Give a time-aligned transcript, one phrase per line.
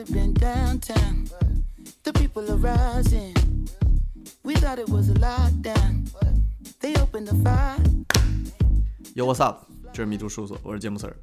[0.00, 1.28] have been downtown.
[2.04, 3.34] The people are rising.
[4.42, 6.08] We thought it was a lockdown.
[6.80, 7.76] They opened the fire.
[9.14, 9.66] Yo what's up？
[9.92, 11.14] 这是迷途事务所，我是芥末丝儿。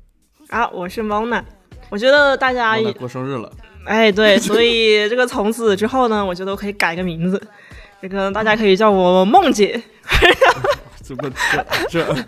[0.50, 1.44] 啊，我是蒙娜。
[1.90, 3.52] 我觉得大家也，过生日了，
[3.86, 7.42] 哎，对，所以这个从此之后呢，我觉得我可以改个名字，
[8.00, 9.82] 这个大家可以叫我梦姐。
[11.04, 12.26] 这不这这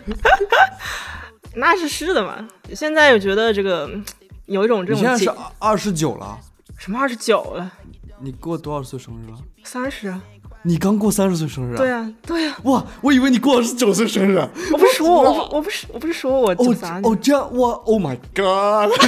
[1.54, 2.48] 那是是的嘛。
[2.74, 4.04] 现在我觉得这个嗯
[4.50, 6.36] 有一种这种你现在是二十九了，
[6.76, 7.70] 什么二十九了，
[8.18, 9.38] 你过多少岁生日了？
[9.62, 10.20] 三十啊？
[10.62, 11.76] 你刚过三十岁生日啊？
[11.76, 14.50] 对啊，对啊，哇，我以为你过二十九岁生日啊。
[14.72, 18.90] 我不是说我，我不是我不是说我九哦三哦，这样哇，Oh my God！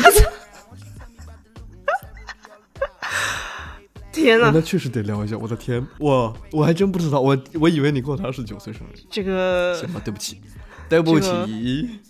[4.13, 9.01] 天呐，那确实得聊一下，我的天，我，我还真不知道，我我以为你过的二十九岁生日。
[9.11, 10.41] 这个行吧，对不起，
[10.89, 12.01] 对不起。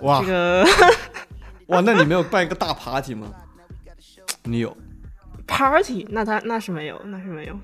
[0.00, 0.66] 哇这个
[1.72, 3.28] 哇，那你没有办一个大 party 吗？
[4.44, 4.76] 你有
[5.46, 7.58] ？party，那他那是没有，那是没有。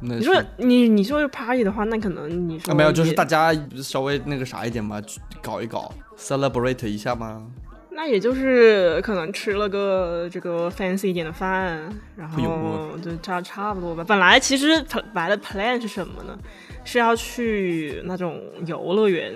[0.00, 5.02] 那你说你你说是 party 的话，那可能你说啊，没有，就是大家稍微那个啥一点嘛，
[5.42, 7.46] 搞一搞，celebrate 一下嘛。
[7.90, 14.04] 那也就是可能吃了个这个 fancy 一点的饭，然后就差差不多吧。
[14.06, 16.38] 本来其实本来的 plan 是什么呢？
[16.84, 19.32] 是要去那种游乐园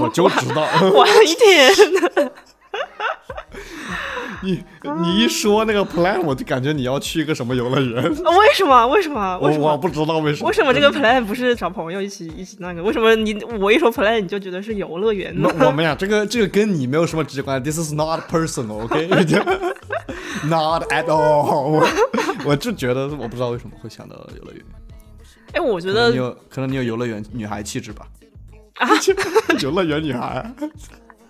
[0.00, 0.62] 我就知道，
[0.94, 2.30] 玩一天。
[4.42, 4.62] 你
[5.00, 8.02] 你一说那个 plan，我就感觉你要去一个什么游乐园。
[8.04, 8.14] 为
[8.54, 8.86] 什么？
[8.86, 9.36] 为什么？
[9.38, 9.72] 我为什么？
[9.72, 10.48] 我不知道为什么。
[10.48, 12.80] 为什么这个 plan 不是找朋友一起一起那个？
[12.82, 15.48] 为什么你我一说 plan 你就觉得是游乐园呢？
[15.66, 21.84] 我们俩这个这个跟你没有什么直接关系，This is not personal，OK？Not at all 我。
[22.46, 24.62] 我就觉得我不知道为什么会想到游乐园，
[25.54, 28.06] 哎，我觉可能你得有可能你有游乐园女孩气质吧？
[28.78, 28.88] 啊，
[29.60, 30.48] 游乐园女孩。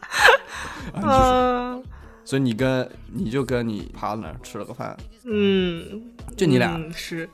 [0.95, 1.85] 啊你继续嗯。
[2.25, 6.03] 所以你跟你就跟你 partner 吃了个饭，嗯，
[6.37, 6.75] 就你俩。
[6.77, 7.27] 嗯、是，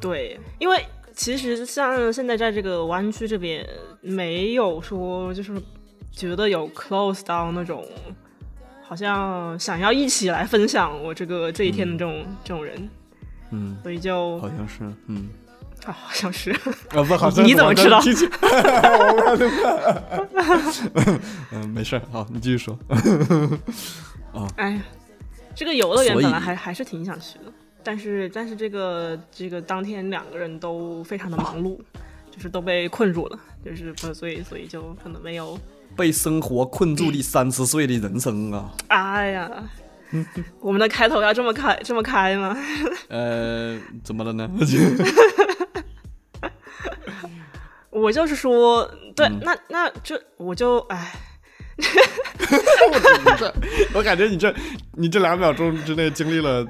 [0.00, 3.68] 对，因为其实像现在在这个湾区这边，
[4.02, 5.52] 没有说就是
[6.12, 7.84] 觉得有 close 到那种，
[8.84, 12.88] 好像想要一起来分享我这个这一天的这种、这种人，
[13.50, 15.26] 嗯，所以就好像是，嗯，
[15.84, 18.00] 啊，好像是，啊 不，好像你怎么知道
[21.52, 22.76] 嗯，没事儿，好，你继续说。
[24.34, 24.80] 啊哎呀，
[25.54, 27.52] 这个游乐园本来还还是挺想去的，
[27.84, 31.78] 但是但是这个这个当天两个人都非常的忙碌，
[32.30, 35.58] 就是都被困住了，就是不所以所以就可能没有。
[35.96, 39.50] 被生活困住的三十岁的人生啊，哎呀，
[40.60, 42.54] 我们的开头要这么开这么开吗？
[43.08, 44.50] 呃，怎么了呢？
[47.96, 51.12] 我就是说，对，嗯那那这我就哎，
[53.94, 54.54] 我感觉你这
[54.92, 56.66] 你这两秒钟之内经历了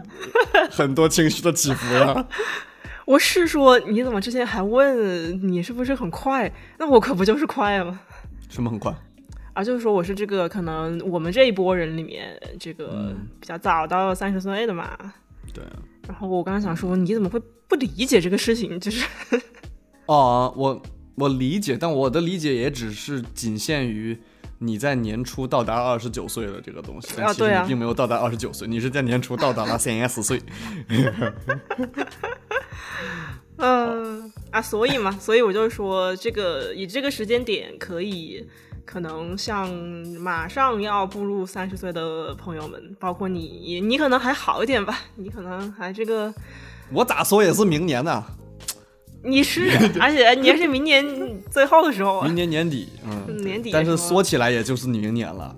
[0.70, 2.26] 很多情绪的起伏呀。
[3.06, 6.50] 我是说，你怎么之前还问你是不是很快？
[6.78, 8.00] 那我可不就是快吗？
[8.48, 8.94] 什么很快？
[9.52, 14.96] 啊，就是说我是这个可能我们这一波人里面这个嗯比较早到三十岁的嘛。
[15.52, 15.72] 对啊。
[16.06, 18.78] 然后我刚刚想说，你怎么会不理解这个事情？
[18.78, 19.04] 就是
[20.06, 20.80] 哦，我
[21.16, 24.18] 我理解，但我的理解也只是仅限于
[24.58, 30.40] 你在年初到达二十九岁的这个东西，但其实你并没有到达二十九岁，你是在年初到达了三十岁。
[33.58, 38.46] 嗯 啊，所以嘛，所以我就说，这个以这个时间点，可以
[38.84, 39.68] 可能像
[40.20, 46.32] 马上要步入三十岁的朋友们，包括你，你可能还好一点吧，你可能还这个，
[46.92, 48.24] 我咋说也是明年呢、
[49.22, 51.04] 你是，而且你还是明年
[51.50, 55.54] 最后的时候啊明，年年底，嗯，嗯年底但是说起来也就是明年了，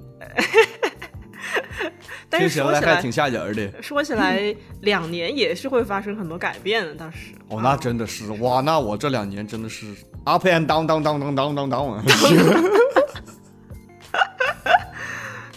[2.31, 3.13] 但听起是说起来来还挺。
[3.13, 3.83] 吓人的。
[3.83, 7.33] 说起来，两年也是会发生很多改变的，当时。
[7.49, 9.87] 哦，那真的是哇，那我这两年真的是
[10.25, 12.05] up and down down down down down down down 啊。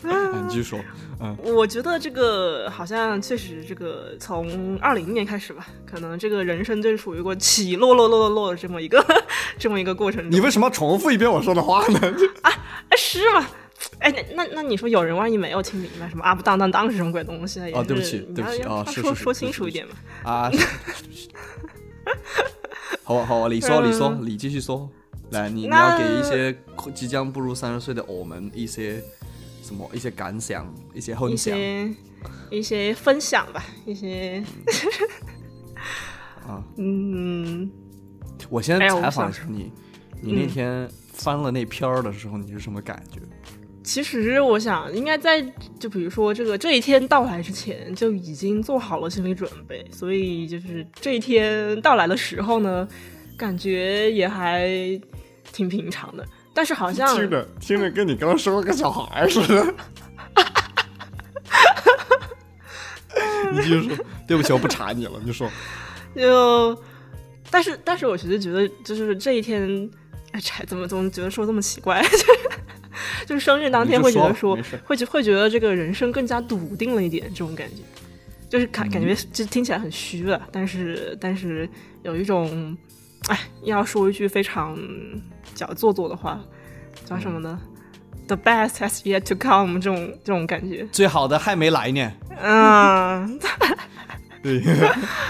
[0.03, 0.11] 哎
[0.41, 0.79] 你继续说，
[1.21, 9.05] 嗯，我觉得这个好像确实，这个从二零年开始吧，可能这个人生就处于过起落落落落落的这么一个
[9.59, 10.31] 这么一个过程中。
[10.31, 11.99] 你为什么要重复一遍我说的话呢？
[12.41, 12.51] 啊
[12.97, 13.47] 是吗？
[13.99, 17.67] 哎，那那那你说有人万一没有听明白什么啊不当当当是什么鬼东西啊？
[17.67, 19.93] 也哦对不起对不起啊说说清楚一点嘛。
[20.23, 21.29] 啊，是
[23.03, 24.89] 好好，你说你说嗯你继续说，
[25.31, 26.55] 来，你你要给一些
[26.93, 29.03] 即将步入三十岁的我们一些
[29.61, 31.95] 什么一些感想，一些一分享些
[32.49, 34.43] 一些分享吧，一些
[36.47, 36.63] 啊。
[36.77, 37.69] 嗯，
[38.49, 39.71] 我先采访一下你，
[40.21, 43.19] 你那嗯天翻了那篇儿的时候，你是什么感觉？
[43.83, 45.41] 其实我想，应该在
[45.79, 52.87] 就比如说这个这一天到来之前，就已经做好了心理准备，所以就是这一天到来的时候呢，
[53.35, 54.69] 感觉也还
[55.51, 56.23] 挺平常的。
[56.53, 59.73] 但是好像听着听着，跟你刚生了个小孩似的。
[63.51, 65.19] 你继续说，对不起，我不查你了。
[65.23, 65.49] 你说，
[66.15, 66.77] 就，
[67.49, 69.89] 但是但是，我其实觉得就是这一天，
[70.31, 72.01] 哎，怎么怎么觉得说这么奇怪？
[73.27, 77.81] 就是生日当天会觉得说，会觉会觉得这个人生更加笃定了一点，这种感觉，
[78.49, 81.69] 就是感感觉就听起来很虚了，但是但是
[82.03, 82.77] 有一种，
[83.27, 84.77] 哎，要说一句非常
[85.55, 86.39] 叫做作的话，
[87.05, 87.59] 叫什么呢
[88.27, 92.11] ？The best has yet to come，这种这种感觉，最好的还没来呢。
[92.41, 93.39] 嗯，
[94.41, 94.63] 对，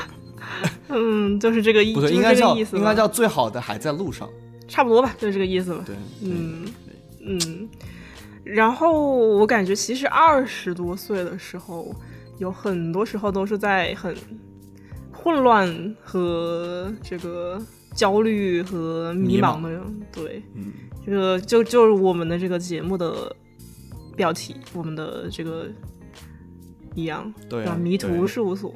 [0.89, 4.29] 嗯，就是这个意，不对，应该叫应该叫最好的还在路上，
[4.67, 5.83] 差不多吧，就是这个意思吧。
[5.85, 6.65] 对，嗯
[7.25, 7.69] 嗯。
[8.43, 11.95] 然后我感觉，其实二十多岁的时候，
[12.39, 14.15] 有很多时候都是在很
[15.11, 17.61] 混乱和这个
[17.93, 19.83] 焦虑和迷茫的。
[20.11, 20.73] 对，嗯，
[21.05, 23.35] 这个就就是我们的这个节目的
[24.15, 25.69] 标题，我们的这个。
[26.93, 28.75] 一样，对啊，迷途事务所，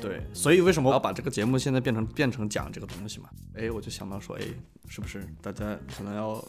[0.00, 3.28] 对，所以为什么我要把这个节目现在变成变成讲这个东西嘛？
[3.56, 4.42] 哎，我就想到说，哎，
[4.86, 6.40] 是不是大家可能要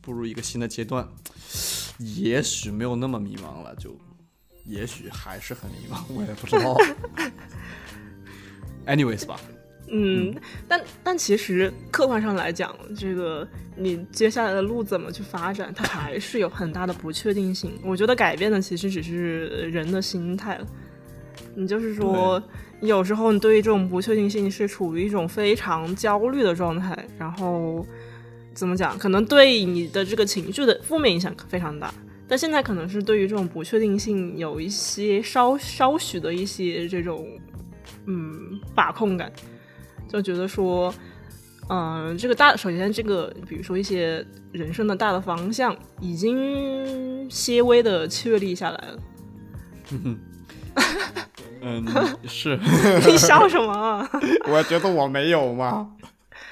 [0.00, 1.04] 步入一个新的阶段，
[1.98, 3.92] 也许没有那么迷茫了，就
[4.64, 6.76] 也许还是很迷茫，我也不知道。
[8.86, 9.40] Anyways 吧。
[9.94, 10.34] 嗯，
[10.66, 13.46] 但但其实客观上来讲，这个
[13.76, 17.72] 你接下来的路怎么去发展，它还是有很大的不确定性。
[17.84, 20.66] 我觉得改变的其实只是人的心态了。
[21.54, 22.42] 你就是说，
[22.80, 27.86] 有时候你对于这种不确定性是处于一种非常焦虑的状态，然后
[28.54, 31.92] 怎么讲，可能对你的这个情绪的负面影响非常大。
[32.26, 37.28] 但现在可能是对于这种不确定性有一些稍稍许的一些这种
[38.06, 39.30] 嗯把控感。
[40.12, 40.92] 就觉得说，
[41.70, 44.22] 嗯，这个大，首先这个，比如说一些
[44.52, 48.98] 人生的大的方向，已经些微的确立下来了。
[51.62, 51.86] 嗯，
[52.26, 52.58] 是。
[53.06, 54.06] 你笑什么？
[54.50, 55.88] 我觉得我没有嘛？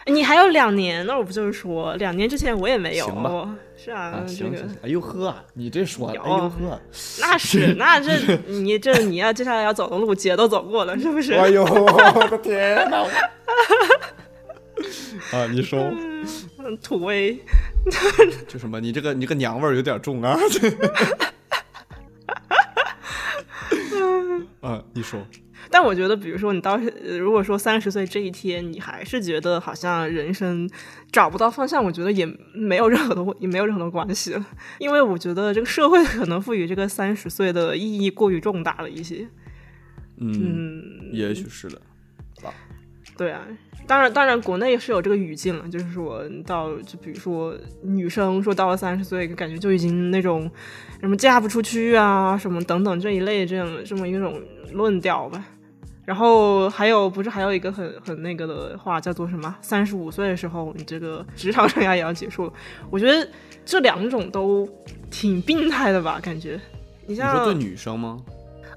[0.06, 3.04] 你还有两年，那我不就是说，两年之前我也没有。
[3.06, 3.54] 行吧。
[3.76, 4.56] 是啊，这个。
[4.82, 6.80] 哎呦呵，你这说，哎呦呵。
[7.20, 11.34] 那是，那这你这你要接下来要走的路，姐都走过了，是不是？
[11.34, 13.04] 哎呦，我的天哪！
[15.32, 15.92] 啊，你说，
[16.82, 17.38] 土味，
[18.48, 18.80] 就什么？
[18.80, 20.38] 你这个你这个娘味儿有点重啊！
[24.60, 25.20] 啊，你说。
[25.72, 26.76] 但我觉得，比如说你到
[27.18, 30.68] 如果说三十岁这一天，你还是觉得好像人生
[31.12, 34.44] 找不到方向，我觉得也没有任何的也没有任何的关系了，
[34.78, 39.28] 因为我觉得这个社会可能赋予这个三十岁的意义过于重大了一些。
[40.16, 41.80] 嗯，也许是的。
[43.20, 43.46] 对啊，
[43.86, 50.50] 当然，当然，国内是有这个语境了，就是说到，就比如说女生说到了三十岁，感觉就已经那种
[51.02, 54.40] 什么嫁不出去啊，什么等等这一类这样这么一种
[54.72, 55.44] 论调吧。
[56.06, 59.54] 然后还有，不是还有一个很很那个的话，叫做什么？
[59.60, 62.52] 三十五岁的时候，你这个职场生涯也要结束了。
[62.88, 63.28] 我觉得
[63.66, 64.66] 这两种都
[65.10, 66.58] 挺病态的吧，感觉。
[67.06, 68.18] 你像说对女生吗？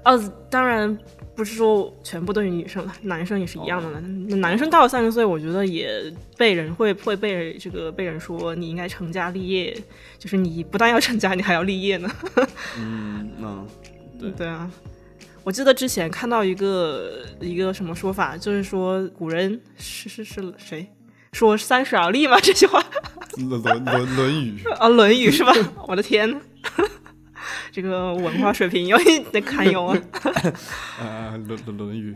[0.04, 0.98] 哦，当然。
[1.36, 4.36] 不是说全部都是女生了，男生也是一样的呢。
[4.36, 9.76] 男生到了三十岁，我觉得也被人会会被这个被人说你应该成家立业，
[10.18, 12.10] 就是你不但要成家，你还要立业呢。
[12.78, 13.66] 嗯，那
[14.18, 14.70] 对对啊。
[15.42, 20.86] 我记得之前看到一个一个什么说法，就是说古人是是是谁
[21.32, 22.38] 说三十而立吗？
[22.40, 22.82] 这句话？
[23.36, 25.52] 论论论论语啊，论语是吧？
[25.88, 26.40] 我的天！
[27.74, 30.00] 这个文化水平有一点堪忧啊！
[31.00, 32.12] 啊，《论论论语》，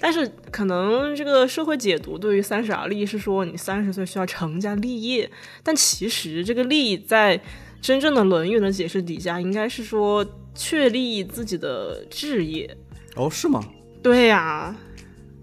[0.00, 5.28] 但是可能这个社会解读对于三十而立是说你三十岁需要成家立业，
[5.64, 7.40] 但其实这个立在
[7.80, 12.76] 真正的《论语》的解释底下，应该是说确立自己的志业。
[13.16, 13.60] 哦，是吗？
[14.00, 14.72] 对呀，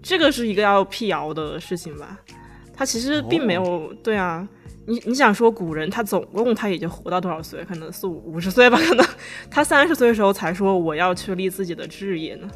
[0.02, 2.18] 这个是一个要辟谣的事情吧？
[2.74, 4.48] 他其实并没有，对啊。
[4.86, 7.64] 你你想说古人他总共他也就活到多少岁？
[7.64, 8.78] 可能四五五十岁吧。
[8.78, 9.06] 可能
[9.50, 12.48] 他三十岁的时候才说我要确立自己的志业呢。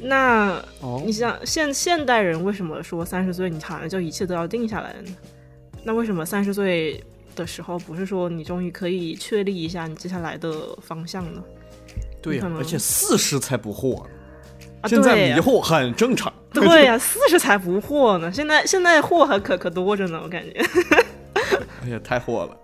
[0.00, 0.62] 那
[1.04, 5.10] 你想现现代人为什么说三十岁你好像就一切都要定下来了呢？
[5.84, 7.02] 那为什么三十岁
[7.36, 11.42] 的时候不是说你终于可以确立一下你接下来的方向呢？
[12.22, 14.02] 对呀，而且四十才不惑，
[14.82, 16.32] 啊，现在迷惑很正常。
[16.52, 18.32] 对呀，四十才不惑呢。
[18.32, 20.60] 现在现在惑还可可多着呢，我感觉。
[21.82, 22.60] 哎呀，太火了！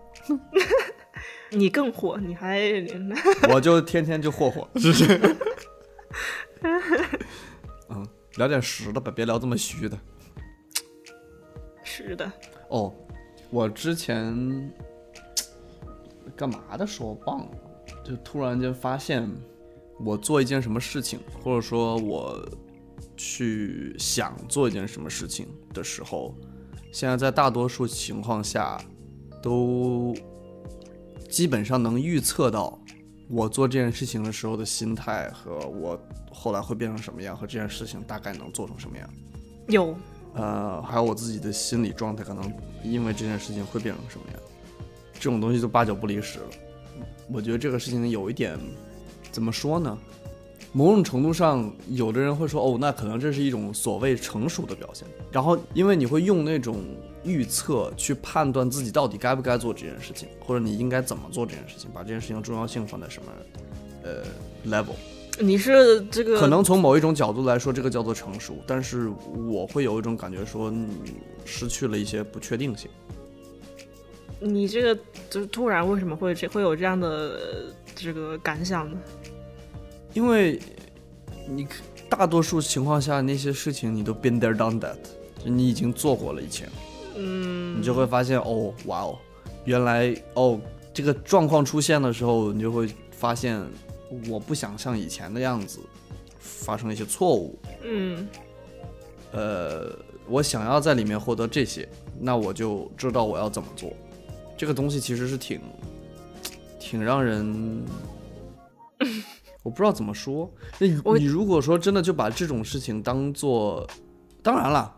[1.50, 2.60] 你更火，你还
[3.52, 5.36] 我就天天就霍霍， 是不是？
[7.88, 8.06] 嗯，
[8.36, 9.98] 聊点实的吧，别聊这么虚的。
[11.82, 12.30] 实的，
[12.68, 12.92] 哦，
[13.50, 14.72] 我之前
[16.34, 17.50] 干嘛的时候忘了，
[18.04, 19.30] 就突然间发现，
[20.00, 22.44] 我做一件什么事情，或者说我
[23.16, 26.34] 去想做一件什么事情的时候，
[26.90, 28.80] 现在在大多数情况下，
[29.44, 30.16] 都
[31.28, 32.78] 基本上能预测到
[33.28, 36.00] 我做这件事情的时候的心态和我
[36.32, 39.06] 后来会变成什么样，和这件事情大概能做成什么样。
[39.68, 39.94] 有
[40.32, 42.50] 呃，还有我自己的心理状态，可能
[42.82, 44.40] 因为这件事情会变成什么样，
[45.12, 46.46] 这种东西就八九不离十了。
[47.30, 48.58] 我觉得这个事情有一点，
[49.30, 49.98] 怎么说呢？
[50.76, 55.06] 某种程度上，有的人会说，哦，那可能这是一种所谓成熟的表现。
[55.30, 56.82] 然后，因为你会用那种
[57.22, 63.32] 预测去判断自己到底该不该做这件事情，或者你应该怎么做这件事情，把这件事情的重要性放在什么
[64.02, 64.24] 呃
[64.68, 64.96] level。
[65.38, 69.08] 你是这个可能从某一种角度来说，这个叫做成熟，但是
[69.48, 71.14] 我会有一种感觉说，你
[71.44, 72.90] 失去了一些不确定性。
[74.40, 75.00] 你这个
[75.30, 78.98] 就是突然为什么会这会有这样的呃这个感想呢？
[80.14, 80.58] 因为
[81.46, 81.66] 你
[82.08, 84.96] 大多数情况下那些事情你都 been there done that，
[85.44, 86.68] 就你已经做过了以前，
[87.16, 89.18] 嗯，你就会发现哦，哇哦，
[89.64, 90.58] 原来哦
[90.94, 93.60] 这个状况出现的时候，你就会发现
[94.28, 95.80] 我不想像以前的样子
[96.38, 98.26] 发生一些错误，嗯。
[99.32, 99.90] 呃，
[100.28, 101.88] 我想要在里面获得这些，
[102.20, 103.92] 那我就知道我要怎么做。
[104.56, 105.60] 这个东西其实是挺
[106.78, 107.84] 挺让人，
[109.64, 110.48] 我不知道怎么说。
[110.78, 113.84] 那你你如果说真的就把这种事情当做，
[114.40, 114.94] 当然了，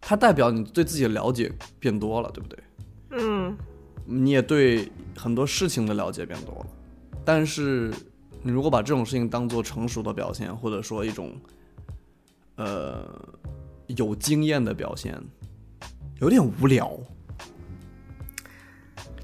[0.00, 1.50] 它代表你对自己的了解
[1.80, 2.58] 变多了，对不对？
[3.12, 3.56] 嗯
[4.04, 6.66] 你也对很多事情的了解变多了，
[7.24, 7.92] 但是
[8.42, 11.32] 你如果把这种事情当做成熟的表现，或者说一种
[12.56, 13.04] 呃
[13.86, 15.20] 有经验的表现，
[16.20, 16.98] 有点无聊。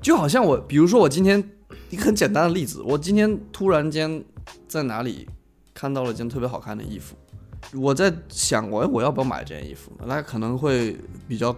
[0.01, 1.43] 就好像我，比如说我今天
[1.91, 4.25] 一个很简单的例子，我今天突然间
[4.69, 5.29] 在哪里
[5.75, 7.17] 看到了一件特别好看的衣服，
[7.75, 9.93] 我在想我我要不要买这件衣服？
[10.07, 10.97] 那可能会
[11.29, 11.55] 比较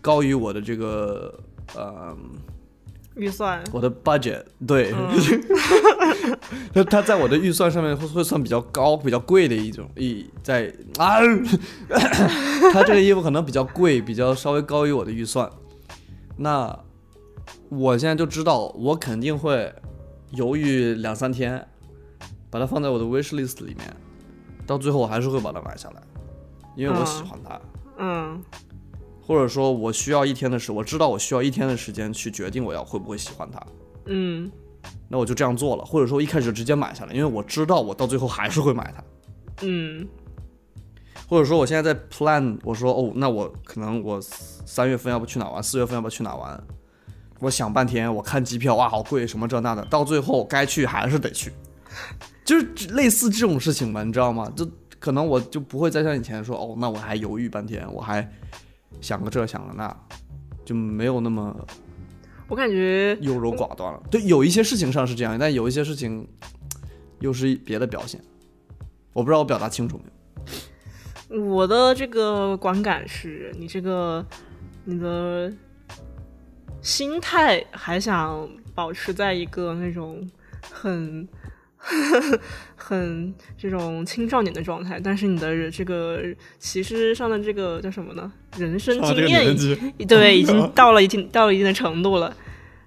[0.00, 1.38] 高于我的这个
[1.74, 2.16] 呃
[3.16, 5.08] 预算，我的 budget，对，嗯。
[6.72, 11.18] 它它在我的预算上面会会算比较高、比较贵的一种一在啊，
[12.72, 15.50] 它这个衣服可能比较贵，比较稍微高于我的预算。
[16.36, 16.76] 那
[17.68, 19.72] 我现在就知道，我肯定会
[20.32, 21.66] 犹豫两三天，
[22.50, 23.96] 把它放在我的 wish list 里面，
[24.66, 26.02] 到最后我还是会把它买下来，
[26.76, 27.60] 因为我喜欢它。
[27.98, 28.42] 嗯。
[29.22, 33.64] 或者说我需要一天的时，我知道我需要一天的时间去决定我要会不会喜欢它，
[34.06, 34.50] 嗯。
[35.08, 39.04] 那我就这样做了，或者说一开始就直接买下来，因为我知道我到最后还是会买它，
[39.62, 40.08] 嗯。
[41.28, 46.60] 或者说我现在在 plan，我说哦，那我可能我三月份要不去哪玩，四月份要不去哪玩，
[47.38, 51.52] 我想半天，我看机票哇好贵，什么这那的，到最后该去还是得去，
[52.50, 54.52] 就是类似这种事情吧，你知道吗？
[54.56, 58.28] 就可能我就不会再像以前说哦，那我还犹豫半天，我还
[59.00, 59.96] 想个这想个那，
[60.64, 61.56] 就没有那么
[62.48, 64.02] 我感觉优柔寡断了。
[64.10, 66.26] 对，有一些事情上是这样，但有一些事情
[67.20, 68.20] 又是别的表现。
[69.12, 69.96] 我不知道我表达清楚
[71.28, 71.44] 没有？
[71.44, 74.26] 我的这个观感是，你这个
[74.84, 75.52] 你的
[76.82, 80.28] 心态还想保持在一个那种
[80.68, 81.28] 很
[82.76, 86.22] 很这种青少年的状态，但是你的这个
[86.58, 88.30] 其实上的这个叫什么呢？
[88.58, 92.36] 人生经验已经，对，已经 到了一定到了一定的程度了。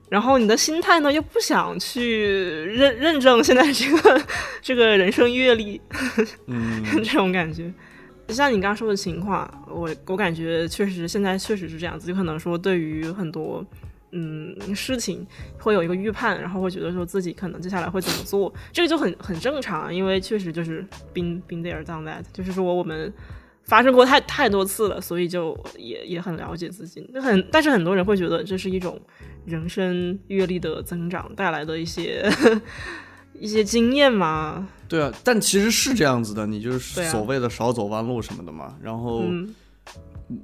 [0.09, 4.21] 然后你的心态呢，又不想去认认证现在这个
[4.62, 5.81] 这个人生阅历，
[6.45, 7.73] 嗯， 这种感觉。
[8.29, 13.65] 像你刚刚说的情况，我我感觉确实现在确实是这样子，有可能说对于很多
[14.13, 15.25] 嗯事情
[15.60, 23.12] 会有一个预判，然后会觉得说自己可能接下来会怎么做，这个就很很正常，因为确实就是 been been there done that，就是说我们
[23.63, 27.10] 发生过太太多次了，所以就也也很了解自己。
[27.13, 29.01] 那很但是很多人会觉得这是一种
[29.46, 32.29] 人生阅历的增长带来的一些
[33.34, 38.77] 一些经验嘛，对啊，但其实是这样子的，你就是所谓的少走弯路什么的嘛。
[38.82, 39.53] 然后、嗯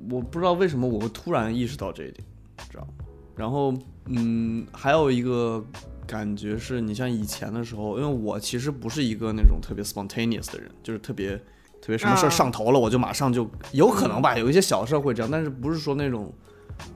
[0.10, 2.24] 我不知道为什么我会突然意识到这一点，
[2.70, 3.06] 知道吗？
[3.40, 3.74] 然后
[4.08, 5.64] 嗯，还有一个
[6.06, 11.38] 感觉是你像以前的时候，因为我其实不是一个那种特别 spontaneous 的人，就是特别
[11.82, 16.34] 特别什么事儿啊上头了，我就马上就有可能吧，有一些小事儿会这样，但是不是说那种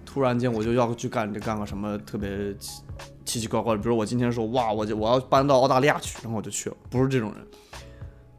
[0.06, 2.82] 突然间我就要去干这干个什么特别奇
[3.24, 3.82] 奇奇怪怪的。
[3.82, 7.48] 比如我今天说哇，我就我要搬到澳大利亚去，然后我就去了，不是这种人。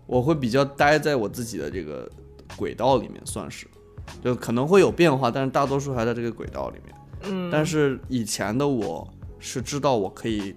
[0.04, 2.06] 我会比较待在我自己的这个
[2.54, 3.66] 轨道里面，算是，
[4.22, 6.94] 就可能会有变化，但是大多数还在这个轨道里面。
[7.26, 10.54] 嗯，但是以前的我是知道我可以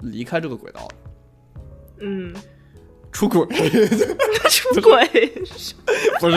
[0.00, 0.94] 离开这个轨道的，
[2.00, 2.34] 嗯，
[3.12, 3.46] 出轨
[4.50, 5.06] 出轨，
[6.20, 6.36] 不是，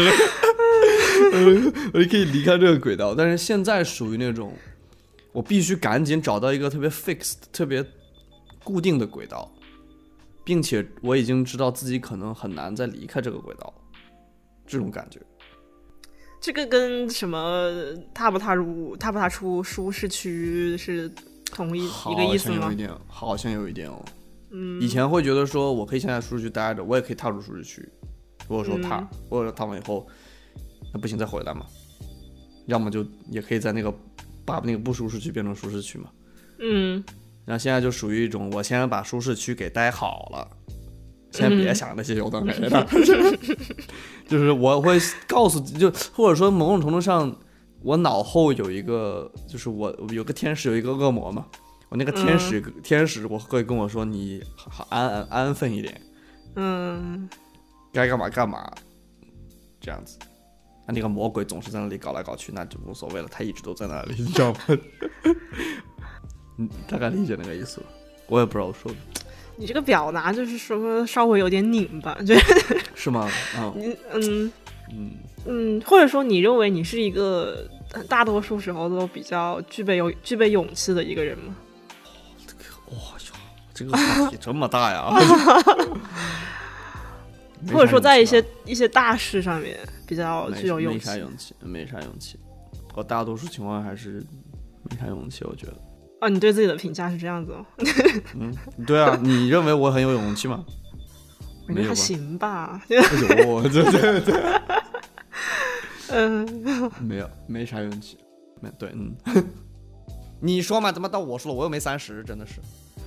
[1.34, 3.16] 呃我就可以离开这个轨道。
[3.16, 4.54] 但是现在属于那种，
[5.32, 7.86] 我必须赶紧找到一个特别 fixed、特别
[8.64, 9.52] 固定的轨道，
[10.44, 13.74] 并且我已经知道自己可能很难再离开这个轨道，
[14.66, 15.20] 这种感觉。
[16.48, 17.70] 这个跟什么
[18.14, 21.12] 踏不踏入、踏不踏出舒适区是
[21.52, 22.76] 同一一个意思吗好像有一？
[22.78, 24.06] 点，好像有一点哦。
[24.52, 27.86] 嗯，以前会觉得说，我可以现在舒适区待着，我也可以踏入舒适区。
[28.48, 30.08] 如果说踏，嗯或者踏完以后，
[30.94, 31.66] 那不行再回来嘛。
[32.68, 33.94] 要么就也可以在那个
[34.46, 36.10] 把那个不舒适区变成舒适区嘛。
[36.60, 37.04] 嗯
[37.44, 40.50] 然后现在就属于一种，我先把舒适区给待好了，
[41.30, 42.88] 先别想那些有的没的，
[44.28, 47.34] 就是我会告诉，就或者说某种程度上，
[47.82, 51.46] 我脑后有一个，就是我有个天使，有一个恶魔嘛。
[51.90, 56.02] 我那个天使，天使我会跟我说，你好安安安分一点，
[56.56, 57.30] 嗯，
[57.94, 58.70] 该干嘛干嘛，
[59.80, 60.20] 这样子。
[60.86, 64.60] 那那个魔鬼总是在那里搞来搞去，那就无所谓了，他一直都在那里，你知道吗？
[66.60, 67.86] 嗯，大概理解那个意思吧。
[68.28, 68.98] 我也不知道我说的
[69.58, 73.30] 你这个表达就是说稍微有点拧巴，就是 是吗？
[73.56, 74.52] 啊、你 嗯
[74.92, 75.12] 嗯，
[75.46, 77.68] 嗯，或者说你认为你是一个
[78.08, 81.56] 大多数时候都比较具备有具备勇气的一个人吗？
[82.92, 83.34] 哇哟，
[83.74, 85.10] 这个话题这么大呀！
[87.74, 92.40] 或者说在一些一些大事上面比较具有勇气没啥勇气，没啥勇气。
[92.94, 94.24] 我大多数情况还是
[94.84, 95.74] 没啥勇气，我觉得。
[96.20, 96.30] 啊？
[96.30, 97.66] 你对自己的评价是这样子哦？
[98.40, 98.54] 嗯，
[98.86, 100.66] 对啊，你认为我很有勇气吗？
[101.68, 101.96] 我觉得还？
[101.96, 102.82] 行吧。
[102.90, 104.62] 哎呦，这这这
[106.10, 108.18] 嗯，没有，没啥勇气。
[108.62, 109.16] 没对，嗯。
[110.40, 110.92] 你说嘛？
[110.92, 111.58] 怎么到我说了？
[111.58, 112.62] 我又没三十，真的是。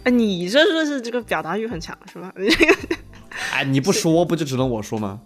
[0.05, 2.33] 哎，你这是是这个表达欲很强是吧？
[3.53, 5.21] 哎，你不说不就只能我说吗？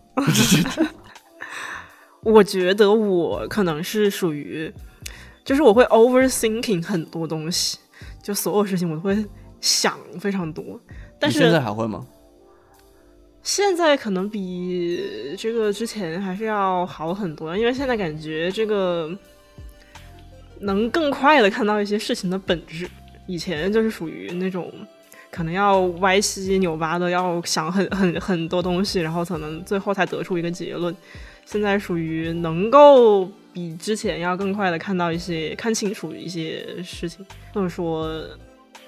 [2.23, 4.73] 我觉得我可能是属于，
[5.45, 7.79] 就是我会 overthinking 很多东西，
[8.23, 9.25] 就所有事情我都会
[9.61, 10.81] 想非常多。
[11.21, 12.07] 但是你现在还会吗？
[13.43, 19.15] 现在可能比这个之前还是要好很多，因为现在感觉这个
[20.61, 22.89] 能更快的看到一些事情的本质。
[23.27, 24.71] 以前就是属于那种
[25.31, 30.95] 可能要歪七扭八的，要想很 很很多东西，然后才能最后才得出一个结论。
[31.45, 38.23] 现在属于能够比之前要更快的看到一些看清楚一些事情，或者说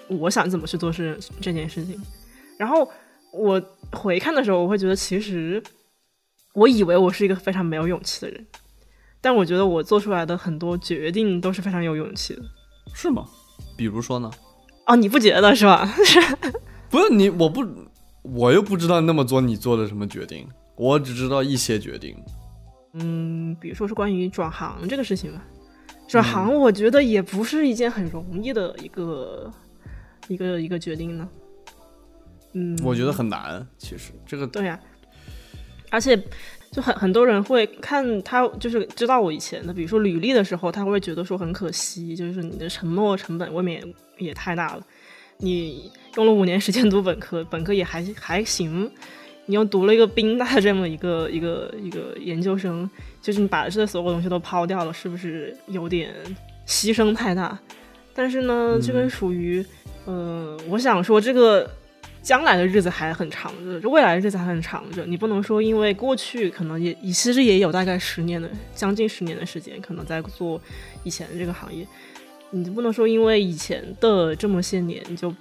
[0.09, 1.99] 我想怎么去做事这件事情。
[2.59, 2.91] 然后
[3.33, 5.63] 我回看的时候，我会觉得其实
[6.53, 8.45] 我以为我是一个非常没有勇气的人，
[9.21, 12.43] 但我觉得我做出来的很多决定都是非常有勇气的。
[12.93, 13.25] 是吗？
[13.77, 14.31] 比如说呢？
[14.87, 15.89] 哦，你不觉得是吧？
[16.91, 17.65] 不是你，我不，
[18.23, 22.17] 我又不知道那么做你做的什么决定，我只知道一些决定。
[22.99, 25.45] 嗯，比如说是关于转行这个事情吧。
[26.09, 29.53] 转行，我觉得也不是一件很容易的一个
[30.29, 31.29] 一个一个决定呢。
[32.53, 34.79] 嗯，我觉得很难，其实这个对呀、
[35.91, 36.17] 而且
[36.71, 43.83] 就很很多人会看他，就是知道我以前的，比如说履历的时候，他会觉得说很可惜，就是你的沉没成本未免
[44.19, 44.83] 也也太大了。
[45.39, 48.91] 你用了五年时间读本科，本科也还还行，
[49.47, 52.89] 你又读了一个宾大这么一个 一个一个研究生，
[53.23, 56.13] 就是你把这所有东西都抛掉了，是不是有点
[56.67, 57.59] 牺牲太大？
[58.15, 59.65] 但是呢，这个属于，
[60.05, 61.71] 呃，我想说这个
[62.23, 65.05] 将来的日子还很长着，这未来的日子还很长着。
[65.05, 70.61] 你不能说因为过去可能也其实也有大概十年的将近十年的时间，可能在做
[71.05, 71.87] 以前的这个行业，
[72.51, 75.33] 你不能说因为以前的这么些年，你就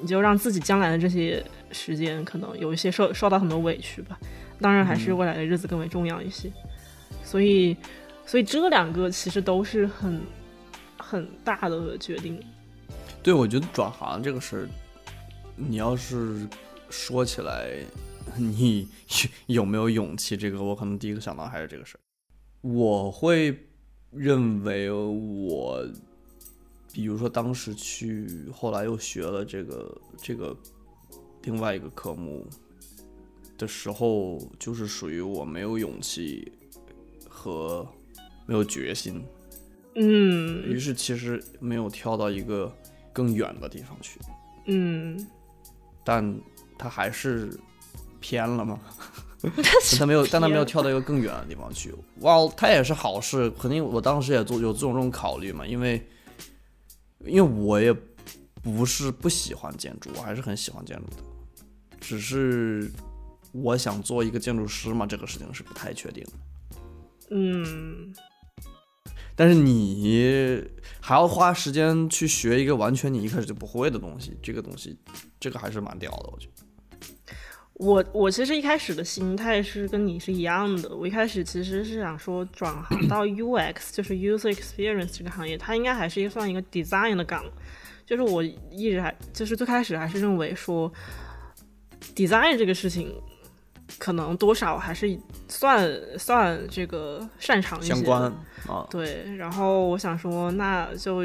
[0.00, 4.18] 你就让自己将来的这些时间可能有一些受受到很多委屈吧。
[4.60, 6.50] 当然还是未来的日子更为重要一些。
[7.24, 7.76] 所以，
[8.26, 10.20] 所以这两个其实都是很
[10.96, 12.42] 很大的决定。
[13.22, 14.68] 对我觉得转行这个事儿，
[15.56, 16.46] 你要是
[16.88, 17.70] 说起来，
[18.36, 18.88] 你
[19.46, 20.36] 有没有勇气？
[20.36, 22.00] 这个我可能第一个想到还是这个事儿。
[22.62, 23.56] 我会
[24.10, 25.86] 认为我，
[26.92, 30.56] 比如说当时去，后来又学了这个这个
[31.42, 32.46] 另外一个科目
[33.56, 36.50] 的时候，就是属于我没有勇气
[37.28, 37.86] 和
[38.46, 39.22] 没有决心，
[39.94, 42.72] 嗯于是其实没有跳到一个
[43.12, 44.18] 更远的地方去，
[44.66, 45.26] 嗯，
[46.04, 46.40] 但
[46.78, 47.50] 他还是
[48.20, 48.78] 偏了嘛。
[49.40, 49.52] 但
[49.96, 51.94] 他没有，但他没有跳到一个更远的地方去。
[52.22, 56.04] 哇，他也是好事，肯定我当时也做有这种这种考虑嘛，因为
[57.24, 57.94] 因为我也
[58.62, 61.22] 不是不喜欢建筑，我还是很喜欢建筑的，
[62.00, 62.90] 只是
[63.52, 66.30] 我想做一个建筑师嘛，这个事情是不太确定的。
[67.30, 68.14] 嗯，
[69.36, 70.64] 但是你
[71.00, 74.96] 还要花时间去学一个完全你一开始就不会的东西，这个东西，
[75.38, 76.67] 这个还是蛮屌的，我觉得。
[77.78, 87.44] 我我其实一开始的心态是跟你是一样的，我一开始其实是想说转行到 UX，就是 User Experience 这个行业，它应该还是一个算一个 design 的岗，
[88.04, 90.92] 就是我一直还就是最开始还是认为说
[92.16, 93.14] design 这个事情
[93.96, 95.88] 可能多少还是算
[96.18, 98.22] 算这个擅长一些相关。
[98.66, 101.22] 啊，对，然后我想说那就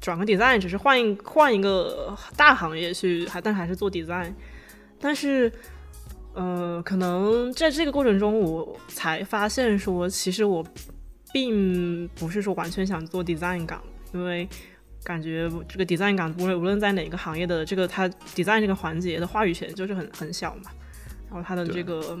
[0.00, 4.32] 转个 design，只是换一换一个大行业去，还但还是做 design，
[5.00, 5.52] 但是。
[6.32, 10.64] 呃，可能在这个过程中，我才发现说，其实我
[11.32, 13.82] 并不是说完全想做 design 岗，
[14.14, 14.48] 因为
[15.02, 20.70] 感觉这个 design 岗无论无论在哪个行业的这个它 design 这个环节的话语权就是很很小嘛，
[21.28, 22.16] 然后它的这个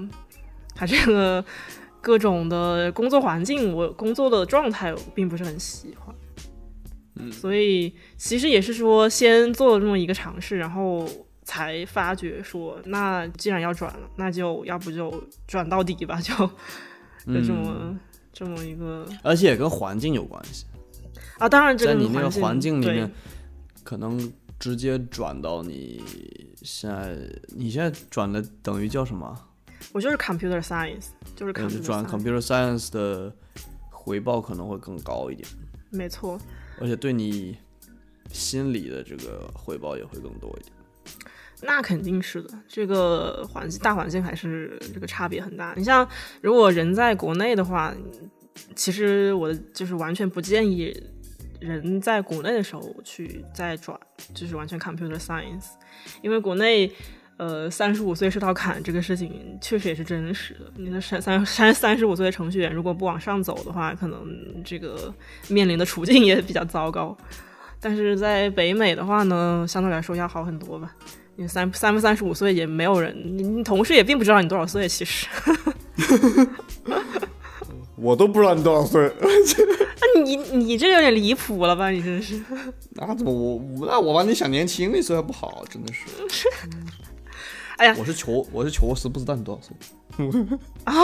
[0.74, 1.44] 它这个
[2.00, 6.12] 各种的工作环境，我工作的状态我并不是很喜欢，
[7.14, 11.08] 嗯，所以其实也是说先做了这么一个尝试，然后。
[11.42, 16.34] 才发觉说，那既然要转了，那就要不就转到底吧，就
[17.26, 17.98] 就这么
[18.32, 20.66] 这么一个，而且也跟环境有关系
[21.38, 21.48] 啊。
[21.48, 23.10] 当然，在你那个环境里面，
[23.82, 26.02] 可能直接转到你
[26.62, 27.16] 现在，
[27.48, 29.46] 你现在转的等于叫什么？
[29.92, 33.34] 我就是 computer science，就是转 computer science 的
[33.90, 35.48] 回报可能会更高一点。
[35.90, 36.38] 没错，
[36.80, 37.56] 而且对你
[38.30, 40.72] 心理的这个回报也会更多一点。
[41.62, 45.74] 那肯定是的，这个环境大环境还是这个差别很大。
[45.76, 46.08] 你像
[46.40, 47.94] 如果人在国内的话，
[48.74, 50.94] 其实我就是完全不建议
[51.60, 53.98] 人在国内的时候去再转，
[54.34, 55.72] 就是完全 computer science，
[56.22, 56.90] 因为国内
[57.36, 60.72] 呃三十五岁是道坎这个事情确实也是真实的。
[60.76, 64.26] 你的三三三三十五岁的程序员如果不往上走的话，可能
[64.64, 65.12] 这个
[65.48, 67.16] 面临的处境也比较糟糕。
[67.82, 70.94] 但是在北美的话呢，相对来说要好很多吧。
[71.36, 75.26] 你三三不三十五岁也没有人，你你同事也并不知道你多少岁，其实。
[77.96, 79.12] 我都不知道你多少岁。
[79.20, 81.90] 那你你这有点离谱了吧？
[81.90, 82.40] 你真是。
[82.96, 86.06] 那怎么我那我把你想年轻的时候还不好，真的是。
[87.76, 89.76] 哎呀，我是确我是确实不知道你多少岁。
[90.84, 90.94] 啊，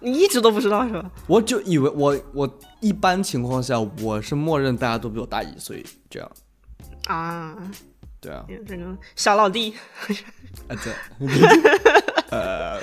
[0.00, 1.10] 你一直都不知道是吧？
[1.26, 6.30] 我就以为我我一般情况下我是默认大家都比我大一岁这样。
[7.06, 7.56] 啊。
[8.24, 9.74] 对啊，这个小老弟，
[10.66, 10.92] 啊对，
[12.32, 12.80] 呃，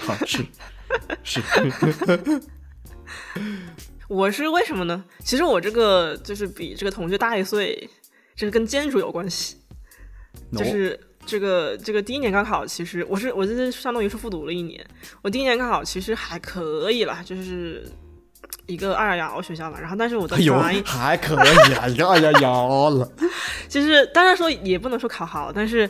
[0.00, 0.44] 好是。
[1.24, 1.40] 是，
[4.08, 5.02] 我是为什么呢？
[5.20, 7.88] 其实我这个就是比这个同学大一岁，
[8.36, 9.56] 这是跟建筑有关系，
[10.52, 14.86] 就是这个这个第一年高考，其实我是我这相当于是复读了一年，
[15.22, 17.82] 我第一年高考其实还可以了，就是。
[18.66, 23.10] 一个二幺幺学校嘛，然后但是我的专业还可以啊，一个二幺幺了。
[23.68, 25.88] 其实当然说也不能说考好，但是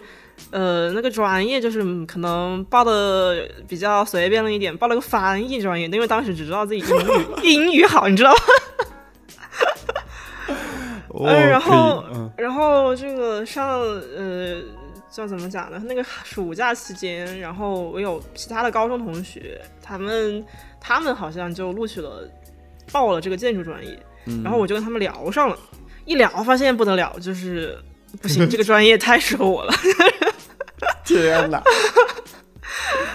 [0.50, 8.38] 呃那个专业就是可能报的比较随便了一点，报了个翻译专业，因为当时只知道自己英语英语好，你知道吗？
[11.14, 12.04] 嗯， 然后
[12.36, 14.62] 然后这个上呃
[15.10, 15.78] 叫怎么讲呢？
[15.84, 20.44] 那个暑假期间，然后我有其他的高中同学，他们
[20.80, 22.26] 他们好像就录取了。
[22.92, 23.98] 报了这个建筑专业，
[24.44, 25.58] 然后我就跟他们聊上了，
[26.04, 27.76] 一聊发现不得了，就是
[28.20, 29.72] 不行，这个专业太适合我了。
[31.04, 31.62] 天哪！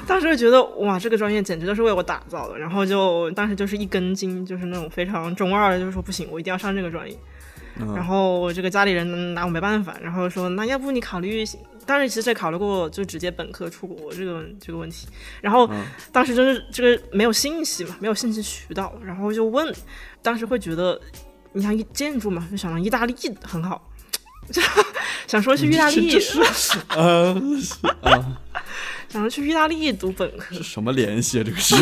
[0.05, 7.17] 当时就觉得哇，这个专业简直就是为我打造的，然后就当时就是一根筋，就是那种非常中二的，就是说不行，我一定要上这个专业。
[7.93, 11.45] 然后这个家里人拿我没办法，然后说那要不你考虑。
[11.87, 15.07] 当时其实也考虑过，就直接本科出国这个这个问题。
[15.41, 15.67] 然后
[16.11, 19.73] 当时就是这个没有信息嘛，没有信息渠道，然后就问。
[20.21, 20.99] 当时会觉得，
[21.53, 23.89] 你像建筑嘛，就想到意大利很好，
[24.51, 24.61] 就
[25.25, 26.19] 想说去意大利。
[26.89, 27.33] 呃
[28.01, 28.37] 啊，
[29.07, 30.55] 想着去意大利读本科。
[30.61, 31.43] 什么联系啊？
[31.45, 31.75] 这个是。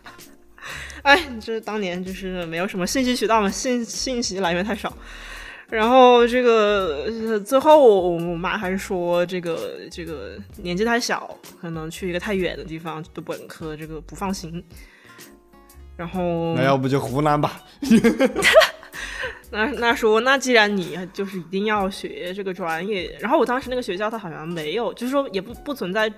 [1.02, 4.96] 哎，就是当年就是没有什么信息渠道嘛，信信息来源太少。
[5.70, 14.62] 然后这个最后我妈还是说这个这个年纪太小，可能去一个太远的地方读本科，这个不放心。
[15.96, 17.62] 然后那要不就湖南吧。
[19.52, 26.08] 那那说，那既然你就是一定要学这个专业，然后我当时那个学校它好像没有，就是说也不不存在，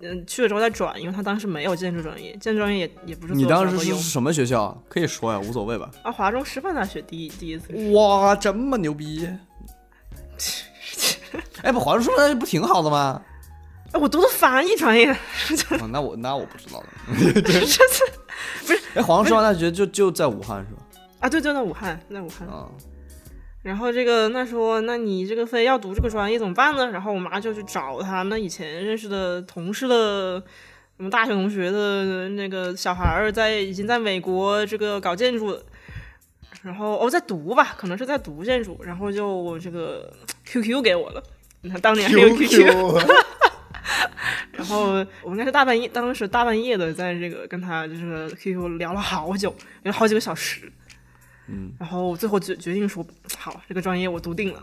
[0.00, 4.76] 嗯，去了之后再转，因为他当时没有建筑专业，建筑专业也也不是你当时是什么学校啊？
[4.88, 5.90] 可以说呀，无所谓吧。
[6.02, 9.28] 啊，华中师范大学第一第一次哇，这么牛逼！
[11.62, 13.20] 哎，不，华中师范大学不挺好的吗？
[13.92, 15.10] 哎，我读的翻译专业，
[15.80, 16.86] 哦，那我那我不知道了。
[17.42, 18.04] 这次
[18.64, 20.82] 不是哎，华中师范大学就就在武汉是吧？
[21.20, 22.46] 啊，对，就在武汉，在武汉。
[22.48, 22.68] 啊，
[23.62, 26.88] 然后这个那说，那你这个非要读这个专业怎么办呢？
[26.90, 30.38] 然后我妈就去找他那以前认识的同事的，
[30.96, 35.58] 什么大学同学的那个小孩儿，在已经在美国这个搞建筑，
[36.62, 40.12] 然后哦在读吧，可能是在读建筑，然后就这个
[40.44, 41.22] QQ 给我了。
[41.62, 43.02] 你看当年还有 QQ，
[44.52, 49.50] 然后我应该是大半夜，当时大半夜的在这个跟他就是 QQ 聊了好久，
[49.82, 50.70] 聊了好几个小时。
[51.48, 53.06] 嗯，然后最后决决定说，
[53.38, 54.60] 好，这个专业我读定了。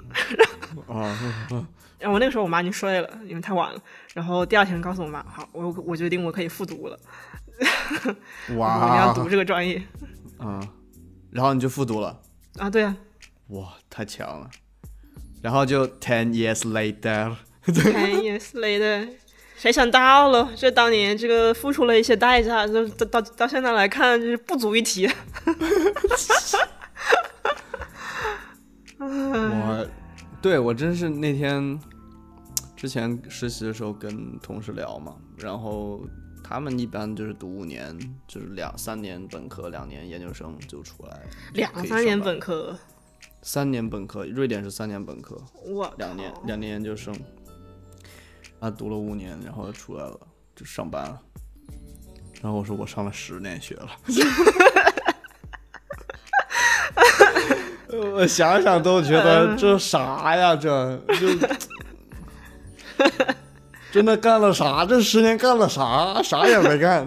[0.88, 1.18] 啊，
[2.00, 3.80] 然后我那个时候我妈已经睡了，因为太晚了。
[4.14, 7.00] 然后第二天告诉我妈，好，我我决定我可以复读了，
[8.58, 9.82] 哇我要，读这个专业
[10.38, 10.60] 啊，
[11.32, 12.20] 然后你就复读了，
[12.58, 12.70] 啊。
[12.70, 12.98] 对啊
[13.48, 14.50] 哇，太强了。
[15.42, 17.36] 然后就 ten years later，，ten
[18.24, 19.10] years later，
[19.64, 25.08] 谁想到了，这当年这个付出了一些代价，就到到到现在来看，就是不足一提。
[29.00, 29.88] 我，
[30.42, 31.80] 对我真是那天
[32.76, 36.02] 之前实习的时候跟同事聊嘛，然后
[36.44, 37.98] 他们一般就是读五年，
[38.28, 41.22] 就是两三年本科，两年研究生就出来，
[41.54, 42.78] 两三年本科，
[43.42, 45.42] 三年本科，瑞典是三年本科，
[45.76, 47.16] 哇两年两年研究生，
[48.64, 50.18] 啊，读了五年，然后出来了
[50.56, 51.20] 就上班了。
[52.42, 53.90] 然后我说我上了十年学了，
[58.14, 61.28] 我想想都觉得这啥呀，这就
[63.92, 64.86] 真的干了啥？
[64.86, 66.24] 这十年干了啥？
[66.24, 67.06] 啥也没干，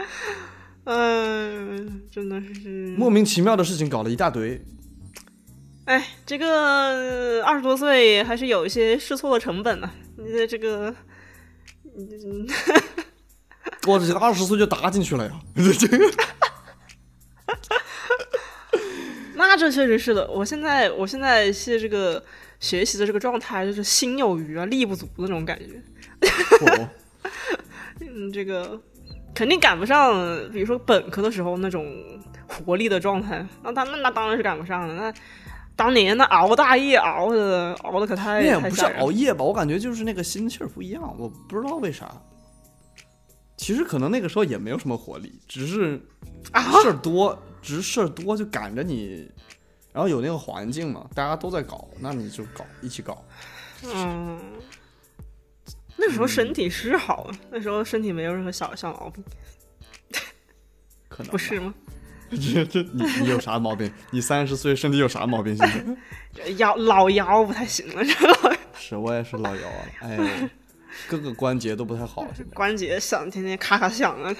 [0.84, 4.58] 嗯，真的是莫名其妙的事情搞了一大堆。
[5.86, 10.92] 哎，这个二十多岁还是有一些试错的成本呢、你的这个，
[11.96, 12.46] 嗯，
[13.86, 16.10] 我这二十岁就搭进去了呀，这 个
[19.36, 20.28] 那这确实是的。
[20.28, 22.20] 我现在，我现在是这个
[22.58, 25.80] 学习的这个状态，就是心有余啊，力不足的那种感觉。
[26.66, 26.88] 哦
[28.00, 28.80] 嗯，这个
[29.34, 30.14] 肯定赶不上，
[30.50, 31.86] 比如说本科的时候那种
[32.48, 33.46] 活力的状态。
[33.62, 34.94] 那当那那当然是赶不上了。
[34.94, 35.12] 那
[35.76, 42.10] 当年那熬大夜熬的，熬的可太那也不是熬夜吧，我感觉就是那个心气儿不一样，我不知道为啥。
[43.58, 46.00] 其实可能那个时候也没有什么活力，只是
[46.52, 49.30] 啊事儿多，只是事儿多就赶着你，
[49.92, 53.22] 然后有那个环境嘛，大家都在搞，那你就搞一起搞。
[53.84, 54.40] 嗯，
[55.96, 59.24] 那时候身体是好，那时候身体没有任何小小毛病，
[61.08, 61.74] 可能不是吗？
[62.30, 63.90] 这这你你有啥毛病？
[64.10, 65.56] 你三十岁身体有啥毛病？
[65.56, 65.84] 现在
[66.32, 70.50] 这腰老腰不太行了，这老是我也是老腰啊，哎，
[71.08, 74.34] 各个关节都不太好，现在关节响，天天咔咔响啊。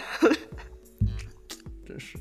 [1.87, 2.19] 真是。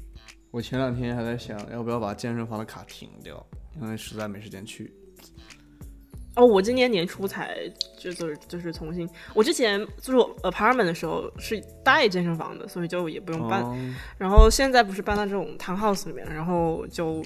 [0.52, 3.46] 我前两天还在想，要不要把健身房的卡停掉，
[3.82, 4.94] 因为实在没时间去。
[6.36, 7.58] 哦，我今年年初才
[7.98, 13.62] 就就是就是重新，我之前住 apartment 的时候是带健身房的，所以就也不用搬。
[13.62, 13.78] 哦
[14.18, 17.24] 然后现在不是搬到这种 townhouse 里面，然后就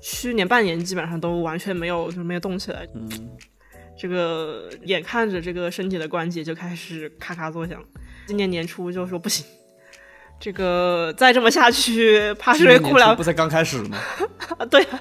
[0.00, 2.86] 去年半年基本上都完全没有就没有动起来。
[2.94, 3.08] 嗯，
[3.96, 7.82] 这个眼看着这个身体的关节就开始咔咔作响，
[8.26, 9.46] 今年年初就说不行，
[10.40, 13.98] 这个再这么下去，怕是过不了不才刚开始吗？
[14.58, 14.64] 啊！
[14.70, 15.00] 对啊，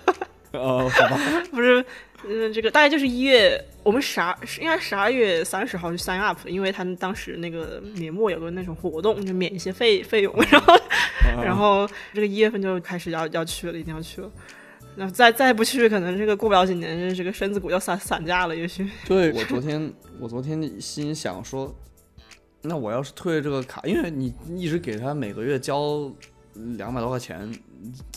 [0.52, 1.18] 哦，好吧，
[1.52, 1.86] 不是，
[2.28, 10.80] 嗯，这个大概就是一月，我们十二应该十二月三十号就 sign up，因为他们当时那个年末有个那种活动，就免一些费费用， 然后
[11.44, 14.30] 然后这个一月份就开始要要去了，一定要去了。
[14.96, 18.86] 那再再不去，可能这个过不了几年，这个身子骨要散散架了，也许。
[19.08, 21.74] 对 我昨天，我昨天心想说，
[22.62, 26.12] 那我要是退这个卡，因为你一直给他每个月交
[26.78, 27.52] 两百多块钱，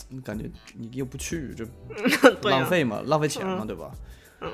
[0.09, 1.65] 你感觉你又不去，这
[2.49, 3.91] 浪费嘛，浪费钱嘛，嗯对吧？
[4.41, 4.51] 嗯。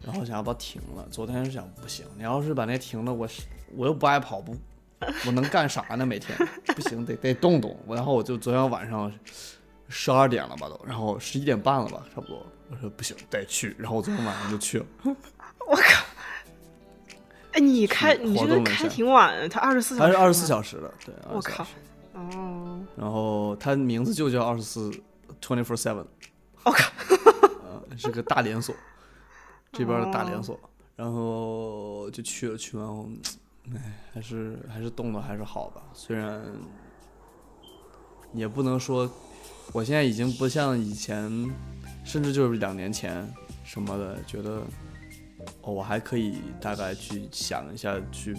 [0.00, 3.42] 然后想要把它停了，昨天是想不行，你要是把那停了，我是
[3.74, 4.56] 我又不爱跑步，
[5.26, 6.06] 我能干啥呢？
[6.06, 6.36] 每天
[6.76, 7.76] 不行，得得动动。
[7.88, 9.12] 然后我就昨天晚上
[9.88, 12.46] 十二点了吧都，然后十一点半了吧，差不多。
[12.70, 13.74] 我说不行，得去。
[13.78, 14.86] 然后我昨天晚上就去了。
[15.66, 16.04] 我靠！
[17.52, 21.70] 哎，你开你这个开挺晚，他二十四小时，它是二十四小时的，对，24我靠小
[22.96, 24.90] 然后它名字就叫二十四
[25.40, 26.06] Twenty Four Seven，
[26.64, 26.92] 我靠，
[27.64, 28.74] 呃，是个大连锁，
[29.72, 30.58] 这边的大连锁，
[30.96, 33.08] 然后就去了，去完后，
[33.74, 36.44] 哎，还是还是动的还是好吧，虽然
[38.32, 39.10] 也不能说，
[39.72, 41.30] 我现在已经不像以前，
[42.04, 43.26] 甚至就是两年前
[43.64, 44.62] 什么的，觉得
[45.62, 48.36] 哦，我还可以大概去想一下去。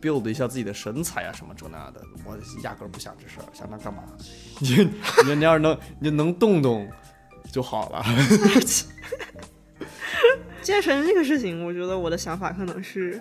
[0.00, 4.04] Build 一下自己的身材啊，什么这那的，我压根儿不想这事儿，想那干嘛？
[4.60, 4.88] 你
[5.26, 6.88] 你你要是能你能动动
[7.50, 8.04] 就好了。
[10.62, 13.20] 健身这个事情，我觉得我的想法可能是，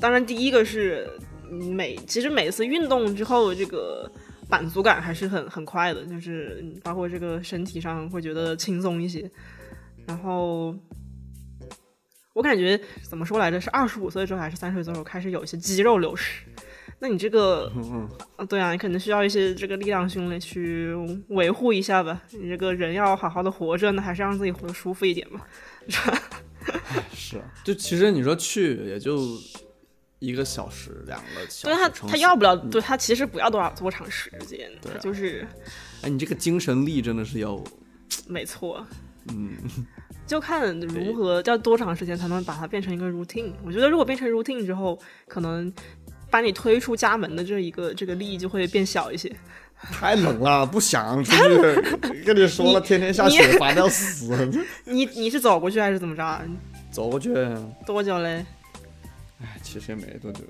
[0.00, 1.08] 当然第一个是
[1.50, 4.10] 每其实每次运动之后，这个
[4.48, 9.30] 满足感还是很很快的，就是包括这个身体上会觉得轻松一些，
[10.06, 10.74] 然后。
[12.32, 13.60] 我感觉怎么说来着？
[13.60, 16.42] 是二十五岁之后还是三十岁左右开始有一些肌肉流失？
[16.98, 17.70] 那你这个，
[18.36, 20.94] 啊，对啊，你可能需要一些这个力量训练去
[21.28, 22.22] 维护一下吧。
[22.30, 25.40] 你这个人要好好的活着，那还是让自己活得舒服一点嘛，
[25.88, 26.22] 是吧？
[27.12, 29.20] 是，就其实你说去也就
[30.20, 35.44] 一个小时、两个小时，对他他要不了，对他其实不要多少多长时间，对，就是，
[36.02, 37.60] 哎，你这个精神力真的是要，
[38.28, 38.86] 没错，
[39.28, 39.56] 嗯。
[40.24, 43.52] 就看如何要多长时间才能把它变成一个 routine。
[43.64, 45.70] 我觉得如果变成 routine 之后，可能
[46.30, 49.30] 把你推出家门的这一个这个力就会变小一些。
[49.76, 52.22] 太冷了，不想出去。
[52.24, 54.48] 跟你说了，天天下雪，烦的要死。
[54.86, 56.40] 你你是走过去还是怎么着？
[56.90, 57.34] 走过去。
[57.84, 58.46] 多久嘞？
[59.42, 60.44] 哎，其实也没多久，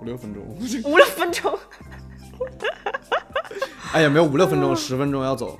[0.00, 0.42] 五六分钟。
[0.84, 1.56] 五六分钟。
[3.92, 5.58] 哎呀，没有五六分钟，十分钟要走。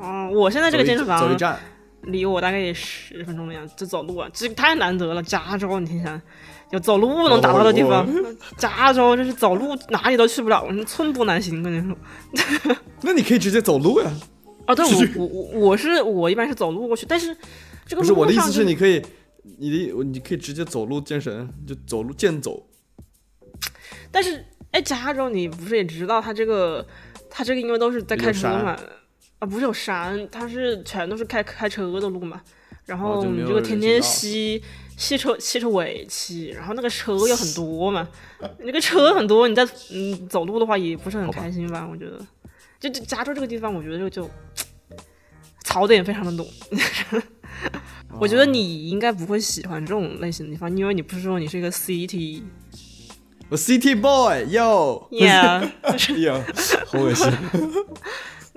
[0.00, 1.60] 哦，我现在这个健身房走一站。
[2.02, 5.22] 离我大概也十分钟的样子，这走路啊，这太难得了。
[5.22, 6.20] 加州，你听想，
[6.70, 8.06] 有走路能达到的地方，
[8.56, 11.62] 加州这是走路哪里都去不了，寸步难行。
[11.62, 14.10] 跟你说，那你可以直接走路呀。
[14.66, 14.84] 啊，对，
[15.16, 17.36] 我我我是我一般是走路过去，但是
[17.86, 19.00] 这个不是我的意思是，你可以，
[19.58, 22.68] 你的你可以直接走路健身，就走路健走。
[24.10, 26.86] 但是，哎，加州你不是也知道，他这个
[27.30, 28.76] 他这个因为都是在开车嘛。
[29.38, 32.40] 啊，不是有山，它是全都是开开车的路嘛。
[32.86, 34.62] 然后你这个天天吸
[34.96, 38.08] 吸车汽车尾气，然后那个车又很多嘛。
[38.60, 41.86] 那个车很多，你在嗯走路的话也不是很开心吧？
[41.90, 42.24] 我觉得，
[42.78, 44.30] 就就加州这个地方，我觉得就就
[45.64, 46.46] 槽点非常的多。
[48.18, 52.42] 我觉得你应该不会喜欢这种类型的地方，因为你不是说你是一个 city，
[53.48, 56.42] 我 city boy，yo，yeah，yo，
[56.86, 57.30] 好恶心。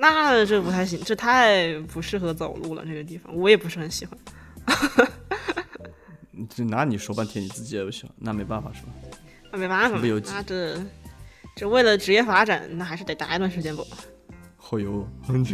[0.02, 2.86] 那这不太行，这太不适合走路了。
[2.86, 4.18] 这个地方我也不是很喜欢。
[6.50, 8.90] 这拿你说半天，你自己也不喜欢，那没办法是吧？
[9.52, 10.80] 那没办法，那这
[11.54, 13.86] 这为了职业发展，那还是得待一段时间不？
[14.56, 15.06] 好哟。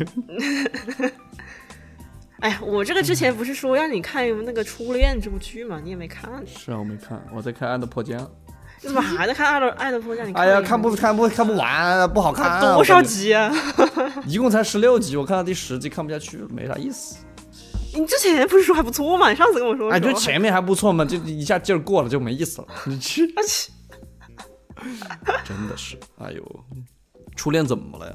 [2.41, 5.81] 哎呀，我这个之前不是说让你看那个《初恋》这部剧吗？
[5.83, 6.45] 你也没看。
[6.45, 8.19] 是啊，我没看，我在看《爱的迫降》。
[8.81, 10.27] 你怎么还在看《爱的爱的迫降》？
[10.35, 12.61] 哎呀，看不看不看不完，不好看。
[12.75, 13.51] 多少集啊？
[14.27, 17.17] 一共才十六集，我看到第十集看不下去了，没啥意思。
[17.93, 19.29] 你之前不是说还不错吗？
[19.29, 19.89] 你上次跟我说。
[19.89, 22.67] 哎，就前面还不错嘛，就一下劲儿过了就没意思了。
[22.85, 23.25] 你 去。
[25.43, 26.65] 真的是，哎呦，
[27.35, 28.13] 初恋怎么了呀？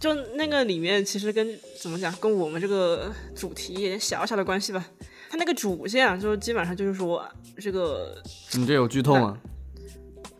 [0.00, 1.46] 就那个里面，其实跟
[1.78, 4.82] 怎么讲，跟我们这个主题有点小小的关系吧。
[5.28, 7.22] 它那个主线啊，就基本上就是说
[7.58, 8.16] 这个。
[8.54, 9.36] 你这有剧透吗？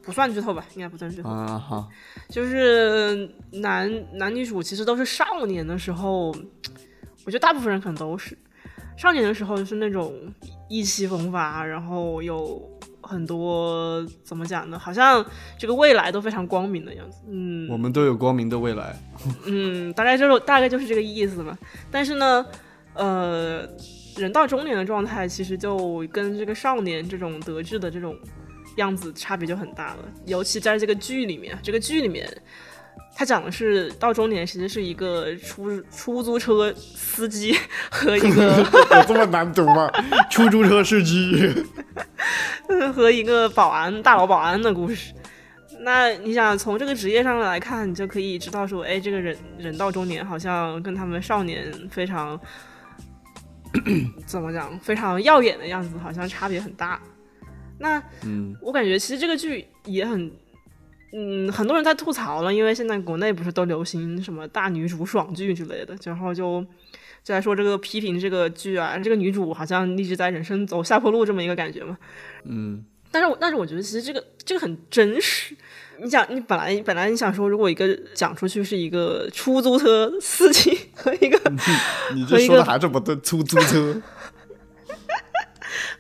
[0.03, 1.29] 不算剧透吧，应该不算剧透。
[1.29, 1.89] 啊好，
[2.29, 6.29] 就是男男女主其实都是少年的时候，
[7.25, 8.37] 我觉得大部分人可能都是
[8.97, 10.15] 少年的时候，就是那种
[10.69, 12.61] 意气风发，然后有
[13.03, 14.79] 很多怎么讲呢？
[14.79, 15.25] 好像
[15.59, 17.23] 这个未来都非常光明的样子。
[17.29, 18.97] 嗯，我们都有光明的未来。
[19.47, 21.57] 嗯，大概就是大概就是这个意思嘛。
[21.91, 22.47] 但是呢，
[22.95, 23.69] 呃，
[24.17, 28.17] 人到中年的状态，其实就跟这个少年这种得志的这种。
[28.77, 32.29] 样子差别就很大了，尤其在这个剧里面，这个剧里面，
[33.15, 37.57] 他讲的是到中年其实是一个出出租车司机
[37.91, 39.91] 和一个有这么难读吗？
[40.31, 41.53] 出租车司机
[42.95, 45.13] 和一个 保安大佬保安的故事。
[45.83, 52.39] 那你想从这个职业上来看，你就可以知道说，哎，这个人人到中年好像跟他们少年非常
[54.27, 57.01] 怎么讲，非常耀眼的样子，好像差别很大。
[57.81, 60.31] 那，嗯，我感觉其实这个剧也很，
[61.13, 66.65] 嗯，很多人在吐槽了，因为现在国内不是都流行什么大女主爽剧之类的，然后就
[67.25, 71.99] 就来说这个批评这个剧啊，这个女主好像一直在人生走下坡路这么一个感觉嘛，
[72.45, 75.57] 嗯，但是我但是我觉得其实这个这个很真实。
[76.03, 81.39] 你想，你本来本来你想说，如果一个讲出去是一个出租车司机和一个
[82.15, 84.01] 你这说的还是不对，出租车。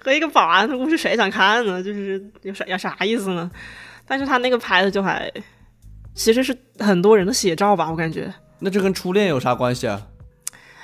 [0.02, 1.82] 和一个保安的故事，谁想看呢？
[1.82, 3.50] 就是有啥有啥意思呢？
[4.06, 5.30] 但是他那个拍的就还，
[6.14, 8.32] 其实是很多人的写照吧，我感觉。
[8.58, 10.02] 那这跟初恋有啥关系啊？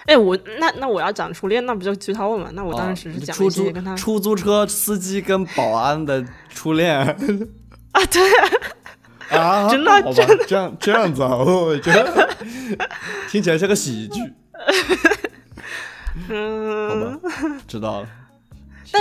[0.07, 2.51] 哎，我那那我要讲初恋，那不就剧透了吗？
[2.53, 6.97] 那我当然只是讲出租跟他出租车司机跟保安的初恋
[7.93, 8.23] 啊，对
[9.37, 10.13] 啊， 真的好吧，
[10.47, 12.29] 这样这样子啊，我觉得
[13.29, 14.21] 听起来像个喜剧。
[16.31, 17.31] 嗯，好吧，
[17.67, 18.09] 知道了。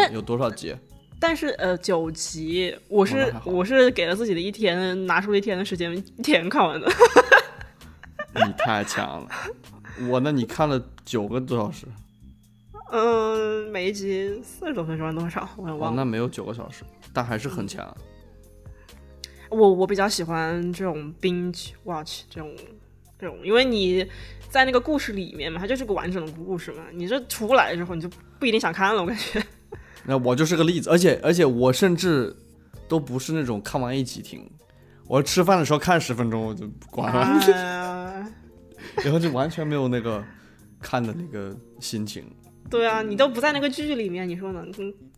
[0.03, 0.75] 但有多少集？
[1.19, 6.87] 但是呃，九集，我是我是给了自己的一天，拿出了一天的时间，一天看完的。
[8.35, 9.29] 你太强了，
[10.09, 11.87] 我那你看了九个多小时？
[12.91, 15.87] 嗯，每一集四十多分钟，多少我也忘了。
[15.87, 16.83] 哦，那没有九个小时，
[17.13, 17.95] 但还是很强。
[19.49, 22.53] 我我比较喜欢这种 binge watch 这种
[23.17, 24.05] 这种，因为你
[24.49, 26.83] 在那个故事里面嘛，它就是个完整的故事嘛。
[26.91, 29.41] 你这出来之后，你就不一定想看了，我感觉。
[30.05, 32.35] 那我就是个例子，而且而且我甚至
[32.87, 34.47] 都不是那种看完一集停，
[35.07, 37.41] 我吃饭的时候看十分钟我就关了，
[39.03, 40.23] 然后就完全没有那个
[40.79, 42.23] 看的那个心情。
[42.69, 44.63] 对啊，你都不在那个剧里面，你说呢？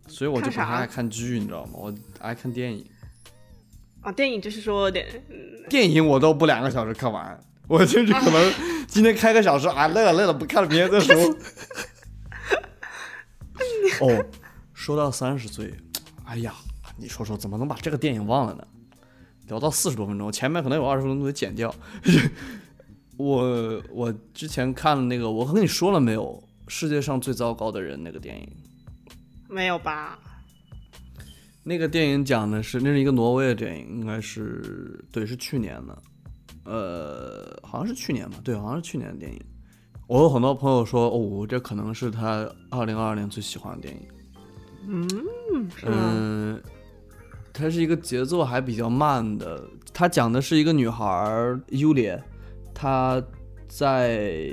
[0.06, 1.72] 所以我就不太爱看剧，你知道吗？
[1.74, 2.84] 我爱看电影。
[4.00, 5.06] 啊，电影就是说点，
[5.68, 8.52] 电影我都不两个小时看完，我就是可能
[8.86, 11.14] 今天开个小时啊，累了累了，不看了，明天再说。
[14.00, 14.24] 哦。
[14.78, 15.74] 说到三十岁，
[16.24, 16.54] 哎呀，
[16.96, 18.64] 你说说怎么能把这个电影忘了呢？
[19.48, 21.74] 聊到四十多分钟，前面可能有二十分钟得剪掉。
[23.18, 26.40] 我我之前看了那个，我和你说了没有？
[26.68, 28.48] 世界上最糟糕的人那个电影，
[29.48, 30.16] 没有吧？
[31.64, 36.02] 那个电影讲的是，那是一个挪威的电影，应该是对，是去年的，
[36.64, 38.38] 呃，好像是去年吧？
[38.44, 39.40] 对，好像是去年的电影。
[40.06, 44.08] 我有很多朋友说，哦，这可能是他二零二二年最喜欢的电影。
[44.90, 46.62] 嗯嗯，
[47.52, 49.62] 它是一个节奏还比较慢的。
[49.92, 52.22] 它讲的是一个女孩尤莲，
[52.74, 53.22] 她
[53.68, 54.50] 在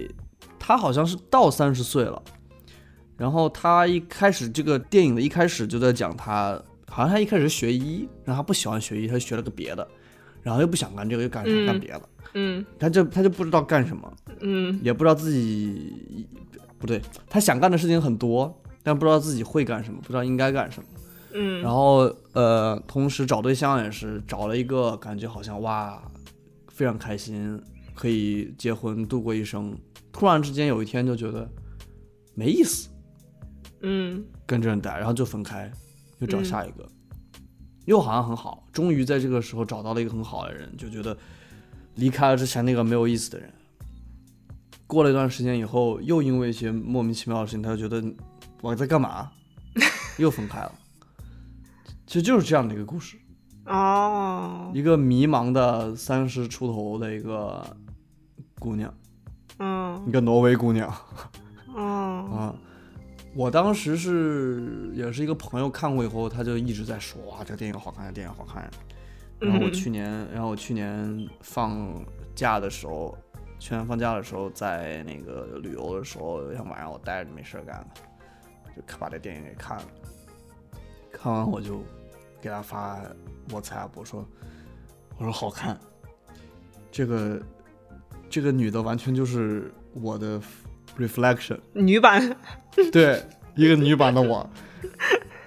[0.59, 2.21] 她好像是到三十岁了。
[3.15, 9.87] 然后她一开始这个电影的一开始就在讲她，好像她一开始学医，然后她不喜欢学医，她学了个别的，
[10.43, 12.01] 然后又不想干这个，又干啥干别的。
[12.33, 16.27] 嗯，她就她就不知道干什么，嗯，也不知道自己
[16.77, 18.53] 不对，她想干的事情很多。
[18.85, 20.87] 但不知道自己会干什么，不知道应该干什么，
[21.33, 22.01] 嗯，然后
[22.33, 25.99] 呃，同时找对象也是找了一个感觉好像哇，
[26.67, 27.59] 非常开心，
[27.95, 29.75] 可以结婚度过一生。
[30.11, 31.49] 突然之间有一天就觉得
[32.35, 32.87] 没意思，
[33.81, 35.71] 嗯，跟这人待，然后就分开，
[36.19, 36.87] 又找下一个，
[37.85, 41.17] 又好像很好，终于在这个时候找到了一个很好的人，就觉得
[41.95, 43.51] 离开了之前那个没有意思的人。
[44.85, 48.07] 过了一段时间以后，又因为一些莫名其妙的事情，他就觉得。
[48.61, 49.31] 我在干嘛？
[50.17, 50.71] 又分开了。
[52.07, 53.17] 其实就是这样的一个故事
[53.65, 54.71] 哦。
[54.73, 57.65] 一个迷茫的三十出头的一个
[58.59, 58.93] 姑娘，
[59.59, 60.93] 嗯，一个挪威姑娘，
[61.75, 62.55] 嗯 啊，
[63.35, 68.69] 我当时是也是一个朋友看过以后，他就一直在说哇，这个电影好看这，电影好看。
[69.39, 73.17] 然后我去年，然后我去年放假的时候，
[73.59, 77.85] 去年放假的时候，在那个旅游的时候，有天晚上我待着没事干。
[78.75, 79.83] 就把这电影给看了，
[81.11, 81.83] 看完我就
[82.41, 83.01] 给他发
[83.49, 84.27] WhatsApp，我说
[85.17, 85.79] 我说好看，
[86.91, 87.41] 这个
[88.29, 90.41] 这个女的完全就是我的
[90.97, 92.35] reflection 女版，
[92.91, 93.23] 对，
[93.55, 94.49] 一个女版的我，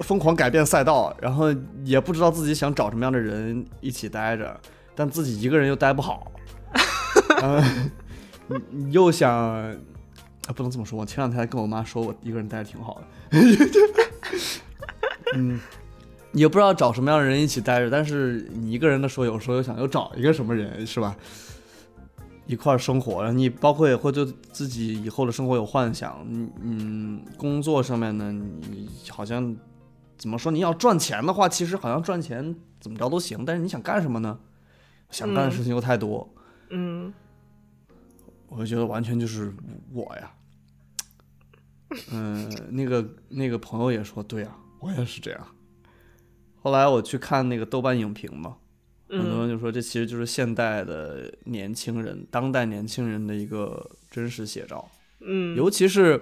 [0.01, 1.55] 疯狂改变赛道，然后
[1.85, 4.59] 也不知道自己想找什么样的人一起待着，
[4.95, 6.33] 但自己一个人又待不好，
[7.43, 7.91] 嗯，
[8.91, 9.77] 又想。
[10.49, 10.99] 啊，不能这么说。
[10.99, 13.03] 我前两天还跟我妈说，我一个人待着挺好的。
[15.35, 15.61] 嗯，
[16.33, 21.15] 也不知道找什么样的人一起待着，但是你一个人的时候，有时候又想又找一个什么人，是吧？
[22.47, 26.27] 一块生活，然后你包括也会对自己以后的生活有幻想。
[26.63, 29.55] 嗯，工作上面呢，你好像
[30.17, 30.51] 怎么说？
[30.51, 34.39] 你要赚钱的话，其实好像赚钱怎么着都行，但是你想干什么呢？
[35.11, 36.27] 想干的事情又太多。
[36.71, 37.13] 嗯，
[38.49, 39.53] 我就觉得完全就是
[39.93, 40.33] 我呀。
[42.13, 45.47] 嗯，那个那个朋友也说，对啊，我也是这样。
[46.61, 48.57] 后来我去看那个豆瓣影评嘛，
[49.09, 54.87] 很多人就说这其实就是现代的年轻人，当代年轻人的一个真实写照。
[55.21, 56.21] 嗯，尤其是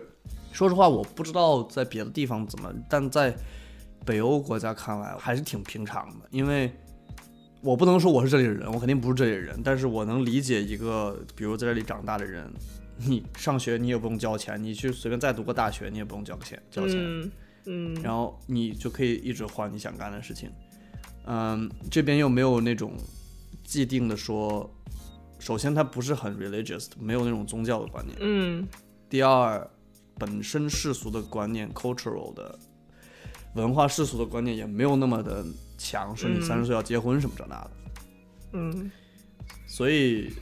[0.52, 3.34] 说实话，我不知道在别的地方怎么，但在
[4.04, 6.70] 北欧国家看来还是挺平常的，因为
[7.60, 12.48] 我不能说我是这里的人，我肯定不是这里的人，但是我能理解一个，比如在这里长大的人，
[12.98, 17.30] 你上学你也不用交钱，你去随便再读个大学，你也不用交钱交钱，嗯
[17.66, 20.50] 嗯，然后你就可以一直换你想干的事情。
[21.26, 22.94] 嗯，这边又没有那种
[23.64, 24.70] 既定的说，
[25.38, 28.16] 首先它不是很 religious，没有那种宗教的观念。
[28.20, 28.66] 嗯
[29.10, 29.68] 第二，
[30.18, 32.58] 本身世俗的观念 cultural 的
[33.54, 35.44] 文化世俗的观念也没有那么的
[35.76, 37.70] 强，说你嗯三十岁要结婚什么这那的，
[38.52, 38.90] 嗯
[39.66, 40.32] 所以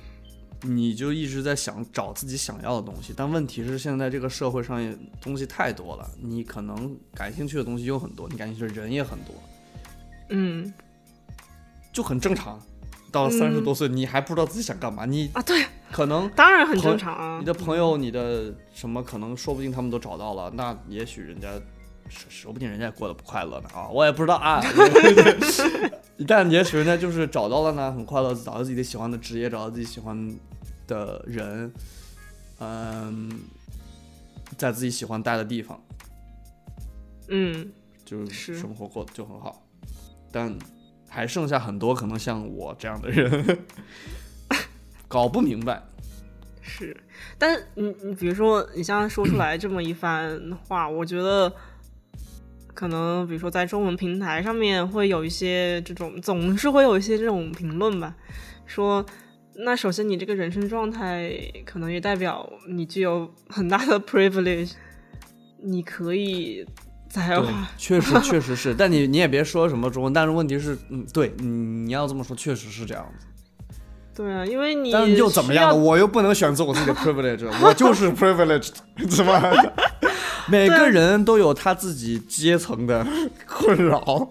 [0.64, 3.14] 你就一直在想找自己想要的东西。
[3.16, 9.34] 但问题是现在这个社会上也东西太多了，你可能感兴趣的东西有很多，你感兴趣的人也很多，
[10.30, 10.72] 嗯
[11.92, 12.60] 就很正常。
[13.12, 17.44] 到了三十多岁，你还不知道自己想干嘛，你啊，对，可能当然很正常啊你。
[17.44, 21.48] 的朋友、你的什么，可能说不定他们都找到了，那也许人家
[22.08, 24.60] 说说不定人家也过得不快乐呢啊，我也不知道啊。
[26.26, 30.36] 但也许人家就是找到了呢，很快乐，找到自己喜欢的职业，找到自己喜欢
[30.86, 31.72] 的人，
[32.58, 33.30] 嗯，
[34.56, 35.82] 在自己喜欢待的地方，
[37.28, 37.70] 嗯
[38.04, 39.66] 就是生活过得就很好。
[40.30, 40.52] 但
[41.08, 43.58] 还剩下很多可能像我这样的人，
[45.06, 45.82] 搞不明白。
[46.60, 46.96] 是，
[47.38, 51.52] 但你你比如说你像说出来这么一番话，我觉得
[52.72, 58.16] 可能比如说在中文平台上面会有一些这种，总是会有一些这种评论吧，
[58.66, 59.04] 说
[59.56, 61.32] 那首先你这个人生状态
[61.64, 64.72] 可能也代表你具有很大的 privilege，
[65.62, 66.66] 你可以
[67.08, 67.46] 在对，
[67.78, 73.26] 确实确实是，但你你也别说什么中文，但是问题是，嗯，对，你你要这么说，确实是这样子。
[74.16, 75.76] 对啊，因为你但是又怎么样呢？
[75.76, 78.72] 我又不能选择我自己的 privilege，我就是 privileged，
[79.10, 79.42] 是吧？
[80.48, 83.06] 每个人都有他自己阶层的
[83.46, 84.30] 困扰。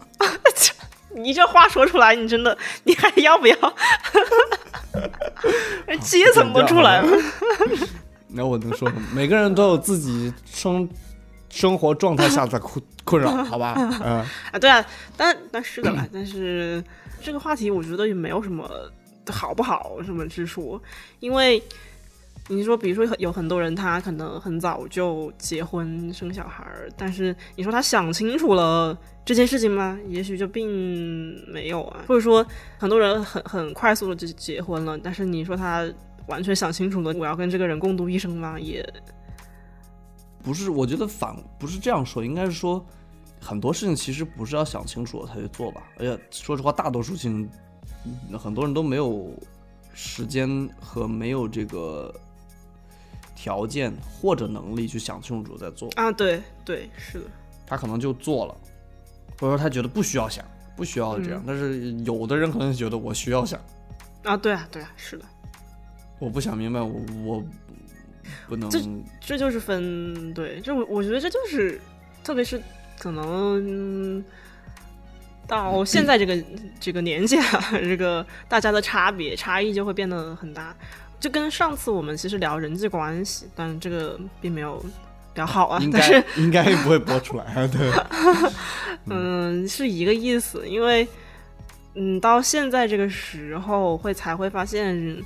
[1.16, 3.56] 你这话说出来，你真的你还要不要？
[6.02, 7.18] 阶层都出来了。
[8.30, 9.02] 那我能说什么？
[9.14, 10.90] 每个人都有自己生
[11.50, 13.76] 生活状态下的困困扰，好吧？
[13.78, 14.84] 嗯， 啊，对啊，
[15.16, 16.84] 但但是的吧，但是
[17.22, 18.68] 这个话题我觉得也没有什么
[19.30, 20.82] 好不好什么之说，
[21.20, 21.62] 因为
[22.48, 29.98] 你说，比如说有很多人他可能很早就结婚生小孩儿，但是你说他想清楚了这件事情吗？
[30.08, 30.68] 也许就并
[31.50, 32.46] 没有啊，或者说
[32.78, 35.88] 很多人很很快速的就结婚了，但是你说他
[36.28, 38.60] 完全想清楚了，我要跟这个人共度一生吗？
[38.60, 38.86] 也
[40.44, 42.86] 不是，我觉得反不是这样说，应该是说
[43.40, 45.84] 很多事情其实不是要想清楚了才去做吧。
[45.98, 47.50] 而且说实话，大多数情
[48.06, 49.32] 嗯很多人都没有
[49.94, 52.14] 时间和没有这个
[53.36, 57.26] 条件或者能力去想清楚再做，啊，对对，是的，
[57.66, 58.56] 他可能就做了，
[59.40, 60.44] 或者说他觉得不需要想，
[60.76, 61.44] 不需要这样。
[61.46, 63.60] 但是有的人可能觉得我需要想，
[64.24, 65.26] 啊，对啊，对啊，是的。
[66.20, 67.44] 我不想明白，我我
[68.48, 68.80] 不能这
[69.20, 71.82] 这就是分对，这我我觉得这就是，
[72.24, 72.62] 特别是
[72.98, 74.24] 可能嗯
[75.46, 76.42] 到现在这个
[76.80, 80.74] 这个年纪啊，这个大家的差别差异就会变得很大。
[81.20, 84.84] 就跟上次我们其实聊人际关系，但这个并没有
[85.34, 87.92] 比较好啊应，但是该应该不会播出来啊，对。
[89.10, 91.08] 嗯是一个意思，因为
[91.96, 95.18] 嗯到现在这个时候会才会发现，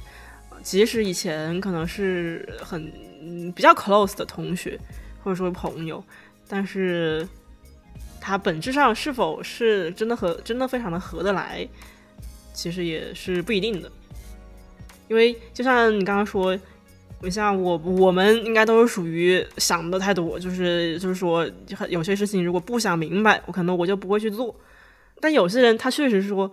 [0.63, 2.91] 即使以前可能是很
[3.21, 4.79] 嗯比较 close 的同学
[5.23, 6.03] 或者说朋友，
[6.47, 7.27] 但是
[8.19, 11.67] 他本质上是否是真的合真的非常的合得来，
[12.53, 13.91] 其实也是不一定的。
[15.07, 16.57] 因为就像你刚刚说，
[17.21, 21.49] 你像我我们应该都是属于想的太多，就是就是说
[21.89, 24.55] 有些事情如果不想明白，我可能我就不会去做。
[25.19, 26.51] 但有些人他确实说，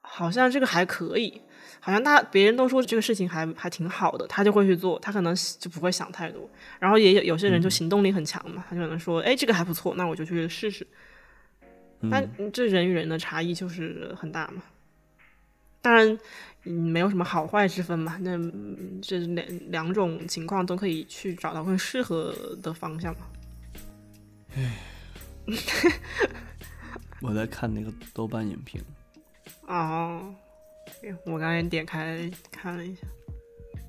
[0.00, 1.40] 好像这个还可以，
[1.78, 6.50] 好像大别人都说这个事情还还挺好的，他就会去做，他可能就不会想太多。
[6.80, 10.84] 然后也有有些人就行动力很强嘛，他就可能说，哎，这个还不错，那我就去试试。
[12.10, 14.60] 但这人与人的差异就是很大嘛。
[15.84, 16.18] 当然，
[16.64, 18.16] 嗯，没有什么好坏之分嘛。
[18.22, 23.26] 那嗯这两两种情况都可以去找到更适合的方向嘛。
[27.20, 28.80] 我在看那个豆瓣影评，
[29.68, 30.34] 哦，
[31.26, 33.02] 我刚才点开看了一下。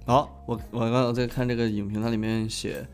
[0.06, 2.86] 好，我我刚刚在看这个影评，它里面写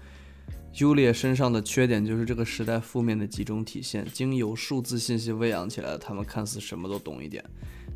[0.74, 4.06] ，Julia 身上的缺点就是这个时代负面的集中体现。
[4.14, 7.44] 经由数字信息喂养起来的他们看似什么都懂一点，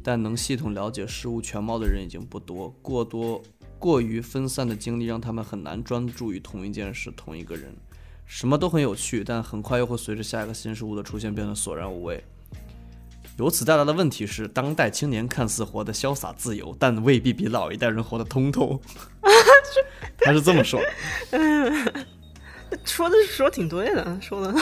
[0.05, 2.69] 但能系统了解事物全貌的人已经不多。
[2.83, 3.41] 过多
[3.79, 7.75] 过于分散的精力让他们很难专注于同一件事、同一个人。
[8.27, 12.23] 什么都很有趣，但很快又会随着下一个新事物的出现变得索然无味。
[13.39, 18.79] 由此带来的问题是，当代青年看似活得潇洒自由，但未必比老一代人活得通透。
[20.19, 20.79] 他是这么说，
[21.31, 22.05] 嗯
[22.83, 24.53] 说的说挺对的，说的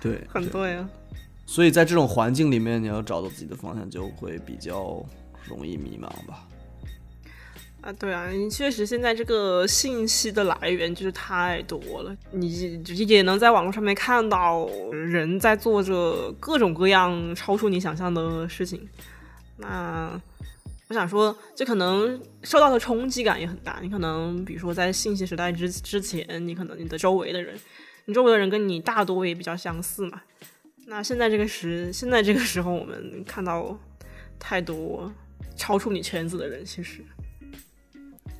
[0.00, 0.88] 对，很对啊。
[1.46, 5.02] 所以在这种环境里面，你要找到自己的方向，就会比较
[5.48, 6.46] 容易迷茫吧。
[7.82, 12.50] 啊，对啊，你确实现在这个信息的来源就是太多了，你
[13.06, 18.88] 也能在网络上面看到人在做着各种各样超出你想象的事情。
[19.58, 20.20] 那
[20.88, 23.78] 我想说，这可能受到的冲击感也很大。
[23.80, 27.56] 你可能比如说在信息时代之之前，你可能你的周围的人，
[28.06, 30.20] 你周围的人跟你大多也比较相似嘛。
[30.88, 33.76] 那现在这个时，现在这个时候，我们看到
[34.38, 35.12] 太多
[35.56, 37.04] 超出你圈子的人，其实。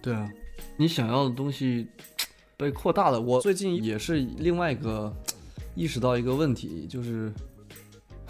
[0.01, 0.31] 对啊，
[0.77, 1.89] 你想要的东西
[2.57, 3.21] 被扩大了。
[3.21, 5.13] 我最近也是另外一个
[5.75, 7.33] 意识到一个问题，就是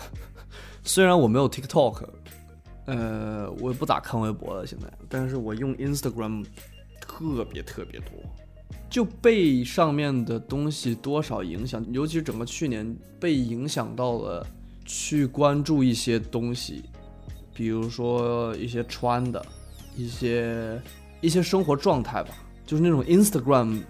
[0.82, 2.08] 虽然我没有 TikTok，
[2.86, 6.46] 呃，我也不咋看微博了现在，但是我用 Instagram
[7.02, 8.12] 特别特别多，
[8.97, 14.47] 就被上面的东西多少影响，尤其是整个去年被影响到了
[14.86, 16.82] 去关注一些东西，
[17.53, 19.44] 比如说一些穿的，
[19.94, 20.80] 一些。
[21.20, 22.30] 一些生活状态吧，
[22.64, 23.80] 就是那种 Instagram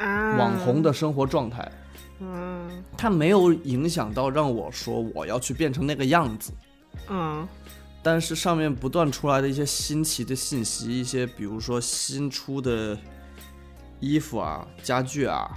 [0.00, 1.70] 网红的生活状态，
[2.20, 6.52] 嗯，它没有影响到让我说我要去变成那个样子，
[7.08, 7.46] 嗯，
[8.02, 12.96] 但是上面不断出来的一些新奇的信息，一些比如说新出的
[14.04, 15.50] 衣服啊、家具啊，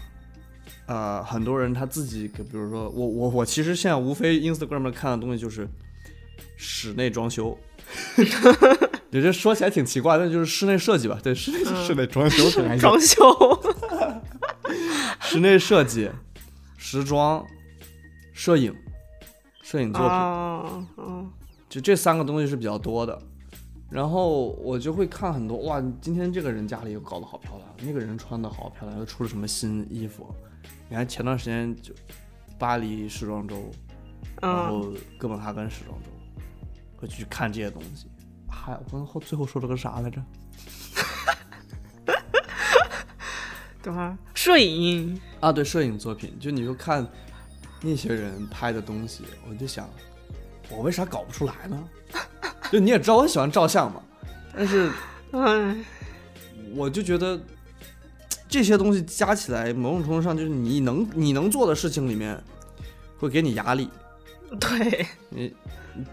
[0.86, 5.68] 呃，很多人他自己，比如说我我我其实现在无非 Instagram 看的东西就是
[6.56, 7.58] 室内装修。
[9.12, 13.16] 也就说起来挺奇怪，但就是室内设计吧，对，室内室内装修可能装修，
[15.22, 16.12] 室内设计、
[16.78, 17.44] 时装、
[18.34, 18.76] 摄影、
[19.64, 20.10] 摄影作品，
[20.98, 21.32] 嗯，
[21.70, 23.18] 就这三个东西是比较多的。
[23.90, 30.28] 然后我就会看很多，哇，今天这个人家里又搞得好漂亮，那个人穿的好漂亮，又出了什么新衣服？
[30.90, 31.94] 你看前段时间就
[32.60, 33.72] 巴黎时装周，
[34.42, 36.10] 然后哥本哈根时装周，
[36.98, 38.08] 会去看这些东西。
[38.50, 40.22] 还我刚后最后说了个啥来着？
[43.82, 47.08] 等会儿摄影啊，对，摄影作品，就你就看
[47.82, 49.90] 那些人拍的东西，我就想，
[50.70, 51.90] 我为啥搞不出来呢？
[52.72, 54.02] 就你也知道我喜欢照相嘛，
[54.56, 54.92] 但是，
[55.32, 55.76] 哎，
[56.76, 57.40] 我就觉得
[58.50, 62.42] 这些东西加起来，某种程度上就是你能你能做的事情里面，
[63.18, 63.90] 会给你压力。
[64.60, 65.54] 对，你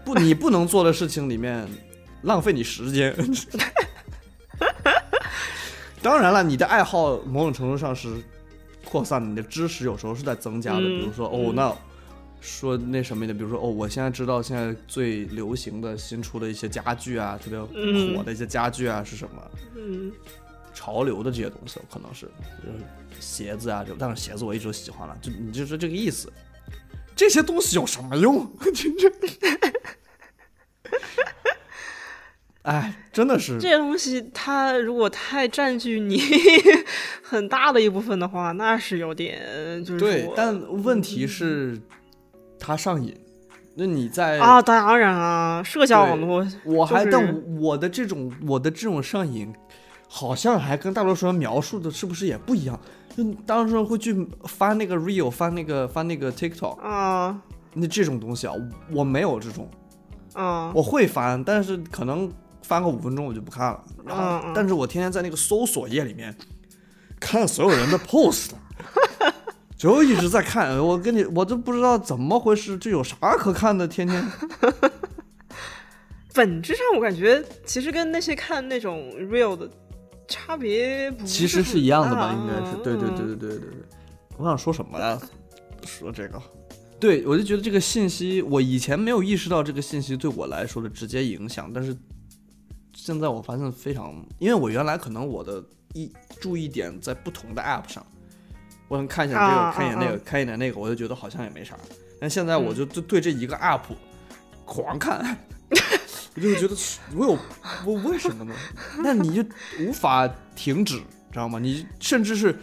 [0.03, 1.67] 不你不能做的事情里面。
[2.23, 3.15] 浪费你时间，
[6.01, 8.15] 当然了，你的爱好某种程度上是
[8.83, 10.79] 扩散，你的知识有时候是在增加的。
[10.79, 11.71] 比如说，哦，那
[12.41, 19.51] 说那什么的，比如说，哦，我现在知道现在最流行的新出的一些家具啊，特别火的一些家具啊是什么？
[19.75, 20.11] 嗯，
[20.73, 22.25] 潮流的这些东西可能是，
[22.63, 22.79] 就是
[23.19, 26.31] 鞋子啊，就但是鞋子我一直都喜欢了，就你就是这个意思。
[27.15, 28.51] 这些东西有什么用？
[28.73, 29.11] 真正。
[32.63, 36.19] 哎，真的是这些东西，它如果太占据你
[37.21, 40.29] 很大的一部分的话，那是有点就是对。
[40.35, 41.79] 但问题是，
[42.65, 43.15] 它上瘾。
[43.75, 44.61] 那你在啊？
[44.61, 46.47] 当然啊，社交网络。
[46.63, 49.53] 我还但我的这种我的这种上瘾，
[50.07, 52.79] 好像还跟大多数人描述的是不是也不一样？
[53.15, 57.39] 就当时会去翻那个 real，翻那个翻那个 TikTok 啊。
[57.73, 58.53] 那这种东西啊，
[58.91, 59.69] 我没有这种。
[60.33, 60.71] 啊。
[60.73, 62.31] 我会翻，但是可能。
[62.67, 66.35] 翻个五分钟我就不看了，然后但是我天天在那个搜索页里面
[67.19, 68.53] 看所有人的 post，
[69.85, 70.77] 就一直在看。
[70.77, 73.87] 我跟你我都不知道怎么回事，这有啥可看的？
[73.87, 74.25] 天天。
[76.33, 79.69] 本质上我感觉其实跟那些看那种 real 的
[80.27, 82.33] 差别其实是一样的吧？
[82.33, 83.69] 应该是对对对对对对对。
[84.37, 85.19] 我想说什么呀？
[85.85, 86.41] 说这个，
[86.99, 91.95] 对我就觉得这个信息，我以前没有意识到这个信息对我来说的直接影响，但是。
[92.97, 95.63] 现在我发现非常，因为我原来可能我的
[95.93, 98.03] 一注意点在不同的 app 上，
[98.87, 101.75] 我想看一下这个，看一眼那个，看一眼那个，我就觉得好像也没啥。
[102.19, 103.81] 但现在我就就对这一个 app
[104.63, 105.37] 狂看，
[106.35, 106.75] 我就觉得
[107.15, 107.37] 我有
[107.85, 108.53] 我为什么呢？
[109.03, 110.97] 那你就无法停止，
[111.31, 111.59] 知道吗？
[111.59, 112.57] 你甚至是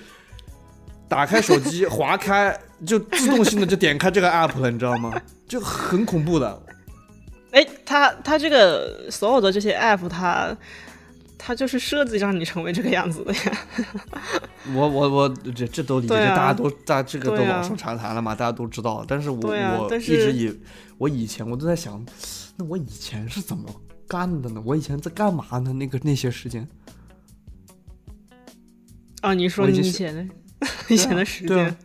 [1.08, 5.12] 打开手机划开，就自动性的就点开这个 app 了，你知道吗？
[5.46, 6.62] 就很恐怖的。
[7.50, 10.56] 哎，它它这个所有的这些 app，它
[11.44, 13.58] 他就是设计让你成为这个样子的呀。
[14.74, 19.04] 我我我这这都理解，啊大家都大这个都老生常谈了嘛，大家都知道。
[19.08, 20.60] 但是我、啊我一直以
[20.98, 22.04] 我以前我都在想，
[22.56, 23.68] 那我以前是怎么
[24.06, 24.62] 干的呢？
[24.64, 25.72] 我以前在干嘛呢？
[25.72, 26.68] 那个那些时间，
[29.22, 30.34] 啊，你说你以前的
[30.88, 31.76] 以前的时间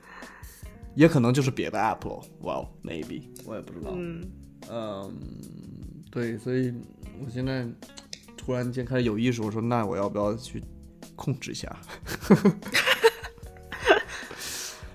[0.93, 2.21] 也可能就是别的 app 喽。
[2.43, 3.91] Well maybe 我也不知道。
[3.95, 4.29] 嗯，
[4.69, 5.11] 嗯，
[6.11, 6.71] 对，所以
[7.25, 7.65] 我现在
[8.47, 10.63] 突然间开始有意识，我说那我要不要去
[11.17, 11.67] 控制一下？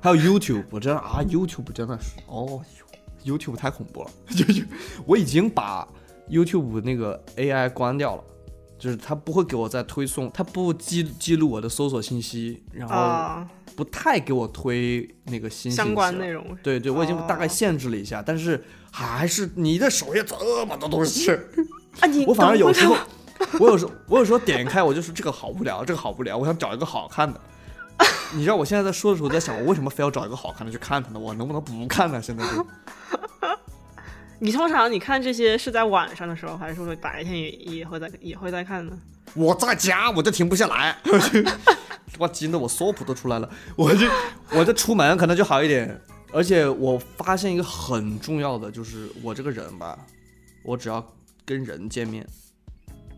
[0.01, 2.63] 还有 YouTube，我真的啊，YouTube 真的是哦
[3.23, 4.67] ，YouTube 太恐怖了， 就是
[5.05, 5.87] 我已经把
[6.31, 8.25] YouTube 那个 AI 关掉了。
[8.79, 20.35] 就是它不会给我再推送，它不记记录我的搜索信息，然后啊，不太给我推那个新相关内容，对对，我已经大概哦限制了一下，但是还是你的首页这
[20.67, 21.31] 么多东西，
[22.01, 23.07] 啊，你我反而有时候了，
[23.61, 27.41] 我有时候我有时候点开，我就是这个好无聊，这个好无聊，我想找一个好看的。
[28.35, 31.19] 你知道我现在在说的时候，我在想，我为什么非要找一个好看的去看它呢？
[31.21, 32.21] 我能不能不看呢？
[32.21, 32.67] 现在就
[34.41, 38.93] 你通常你看这些是在晚上的时候，还是说白天也也会在也会在看呢？
[39.35, 40.97] 我在家我就停不下来，
[42.19, 44.07] 我惊得我索普都出来了，我就
[44.51, 46.01] 我就出门可能就好一点。
[46.35, 49.99] 而且我发现一个很重要的，就是我这个人吧，
[50.63, 51.07] 我只要
[51.45, 52.27] 跟人见面，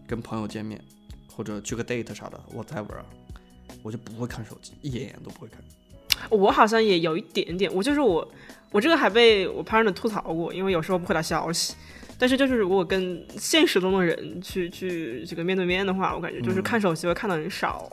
[0.06, 0.80] 跟朋友见面，
[1.34, 3.02] 或者去个 date 啥的，whatever，
[3.82, 5.60] 我就不会看手机，一眼眼都不会看。
[6.30, 8.26] 我好像也有一点点，我就是我，
[8.70, 11.74] 我这个还被我 partner 吐槽过，因为有时候不回他消息。
[12.16, 17.90] 但是就是如果跟现实中的人去去这个面对面的话，我感觉就是看手机会看的很少。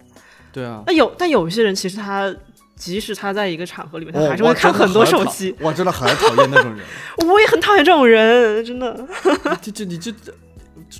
[0.54, 2.34] 对啊，那有，但有些人其实他
[2.76, 5.54] 即使他在一个场合里面，他还是会看很多手机。
[5.60, 6.86] 我真的很讨厌那种人。
[7.28, 9.08] 我也很讨厌这种人，真的。
[9.60, 10.32] 这这你这这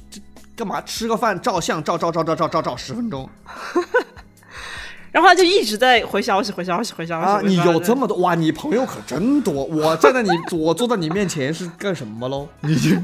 [0.10, 0.21] 这
[0.56, 0.82] 干嘛？
[0.82, 3.30] 吃个饭照相照照照照照照照十分钟
[5.12, 7.26] 然后他就一直在回消息，回消息，回消息。
[7.28, 7.42] 啊！
[7.44, 8.34] 你有这么多哇？
[8.34, 9.66] 你朋友可真多！
[9.66, 12.48] 我站在你 我坐在你面前是干什么喽？
[12.62, 12.96] 你就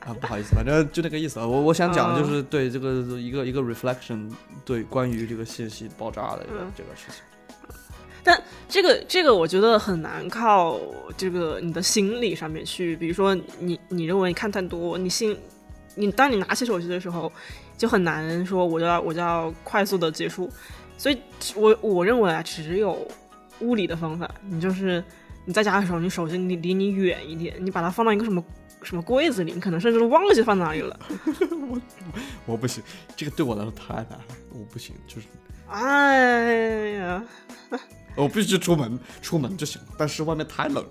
[0.00, 1.46] 啊，不好意思，反正就那个意思啊。
[1.46, 4.30] 我我想讲的就是对这个一个一个 reflection，
[4.64, 7.22] 对关于这个信息爆炸的这个嗯这个事情。
[8.22, 10.80] 但这个这个我觉得很难靠
[11.18, 15.36] 这个你的心理上面去，比如说你你认为你看太多，你心
[15.94, 17.32] 你当你拿起手机的时候，
[17.76, 20.50] 就很难说我就要我就要快速的结束，
[20.96, 21.18] 所以
[21.54, 23.06] 我我认为啊，只有
[23.60, 25.02] 物理的方法，你就是
[25.44, 28.42] 你在家的时候，你手机离离你远一点，你把它放到一个什么
[28.82, 30.98] 什么柜子里，你可能甚至都忘记放哪里了。
[31.68, 31.80] 我
[32.46, 32.82] 我不行，
[33.16, 35.26] 这个对我来说太难了，我不行，就是
[35.68, 37.24] 哎呀，
[38.16, 40.90] 我必须出门，出门就行了，但是外面太冷了。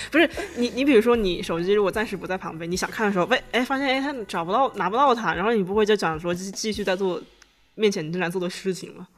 [0.10, 7.20] 不是你，你比如说你手机如果暂时不在旁边，你想看的时候，喂，哎，发现哎，他找不到，拿不到它，然后你不会就讲说继继续在做
[7.74, 9.08] 面前你正在做的事情吗？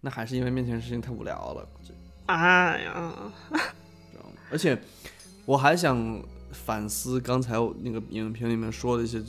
[0.00, 1.92] 那还是因为面前的事情太无聊了，这
[2.26, 3.12] 哎呀，
[3.50, 4.32] 知道吗？
[4.50, 4.78] 而且
[5.44, 6.22] 我还想
[6.52, 9.22] 反思刚才我那个影评里面说的一些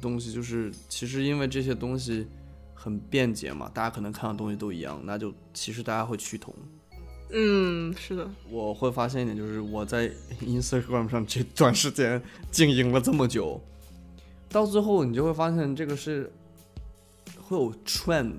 [0.00, 2.26] 东西，就是其实因为这些东西
[2.74, 6.54] 很便捷嘛，大家可能看的东西都一样，那就其实大家会趋同。
[7.34, 10.10] 嗯，是的，我会发现一点，就是我在
[10.42, 13.60] Instagram 上这段时间经营了这么久，
[14.50, 16.30] 到最后你就会发现这个是
[17.40, 18.34] 会有 trend，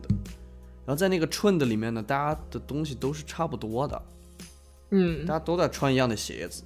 [0.86, 4.02] 然后在那个 trend 里面呢，大家的东西都是差不多的，
[4.92, 5.26] 嗯。
[5.26, 6.64] 大家都在穿一样的鞋子，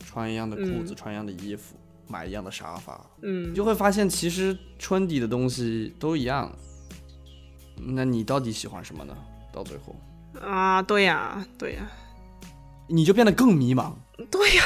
[0.00, 1.76] 穿一样的裤子，嗯穿一样的衣服，
[2.08, 3.52] 买一样的沙发，嗯。
[3.52, 6.52] 你，就会发现其实春底的东西都一样。
[7.76, 9.16] 那你到底喜欢什么呢？
[9.52, 9.94] 到最后，
[10.42, 11.90] 啊，对呀，对呀，
[12.86, 13.92] 你就变得更迷茫。
[14.30, 14.64] 对呀，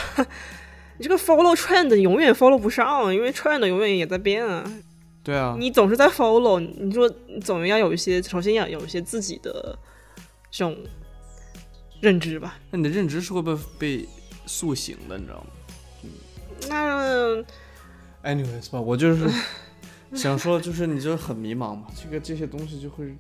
[0.99, 4.65] 你这个 follow trend 永远 follow 不上，因为 trend 永远也在变啊。
[5.25, 9.79] 对啊，你总是在 follow，你说你总要有一些，首先要有一些自己的
[10.51, 10.77] 这种
[12.01, 12.59] 认知吧。
[12.71, 14.09] 那你的认知是会被被
[14.47, 15.47] 塑形的，你知道吗
[16.69, 17.37] 那
[18.25, 19.31] ？Anyways 吧，我就是
[20.15, 23.17] 想说，就是你就很迷茫嘛，这个这些东西就会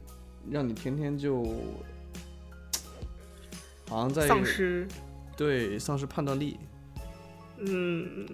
[0.50, 1.44] 让你天天就
[3.92, 4.88] 好像在丧失，
[5.36, 6.56] 对丧失判断力，
[7.58, 8.26] 嗯，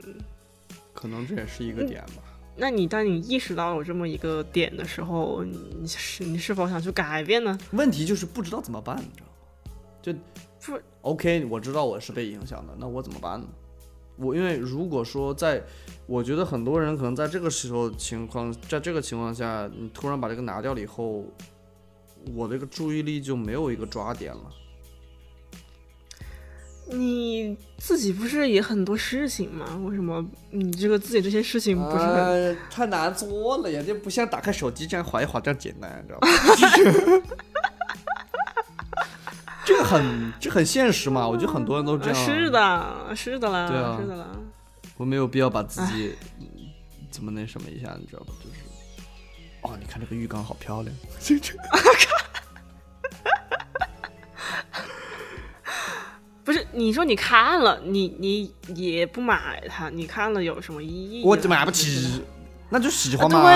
[0.94, 2.22] 可能这也是一个点吧。
[2.56, 7.58] 那你当你意识到有这么一个点的时候，你你是你是否想去改变呢？
[7.72, 9.32] 问题就是不知道怎么办，你知道吗？
[10.00, 10.12] 就
[10.64, 13.46] 不 OK，我知道我是被影响的，那我怎么办呢？
[14.16, 15.60] 我因为如果说在，
[16.06, 21.24] 我觉得很多人可能在这个时候情况，在这个情况下，你突然把这个拿掉了以后，
[22.32, 24.44] 我这个注意力就没有一个抓点了。
[26.90, 29.66] 你自己不是也很多事情吗？
[29.84, 32.14] 为什么你这个自己这些事情不是很？
[32.14, 36.28] 呃太难做了呀，就不像打开手机这样划一划这样简单，你知道吗？
[39.64, 42.24] 这个很这很现实嘛，我觉得很多人都这样。
[42.24, 44.26] 是，的，是的啦，对啊是的啦。
[44.96, 46.46] 我没有必要把自己嗯
[47.10, 48.32] 怎么那什么一下，你知道吧？
[48.42, 48.56] 就是，
[49.60, 51.52] 哦，你看这个浴缸好漂亮， 这这
[56.48, 61.28] 不是你说你看了，你你也不买它，你看了有什么意义呢？
[61.28, 62.22] 我买不起，
[62.70, 63.52] 那就喜欢嘛，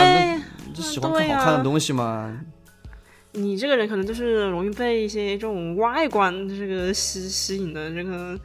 [0.74, 2.38] 就喜欢看好看的东西嘛。
[3.32, 8.38] 你这个人可能就是容易被一些这种外观这个吸吸引的这个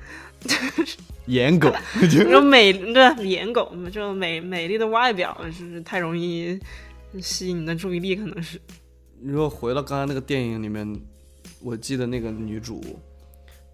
[1.28, 1.70] 颜狗，
[2.10, 6.58] 这种美对颜狗，这种美美丽的外表，就是太容易
[7.22, 8.58] 吸引你的注意力，可能是。
[9.22, 10.98] 如果回到刚才那个电影里面，
[11.62, 12.82] 我记得那个女主，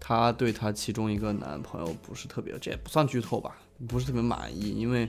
[0.06, 3.56] 她对她其中一个男朋友不是特别，这也不算剧透吧，
[3.88, 5.08] 不是特别满意，因为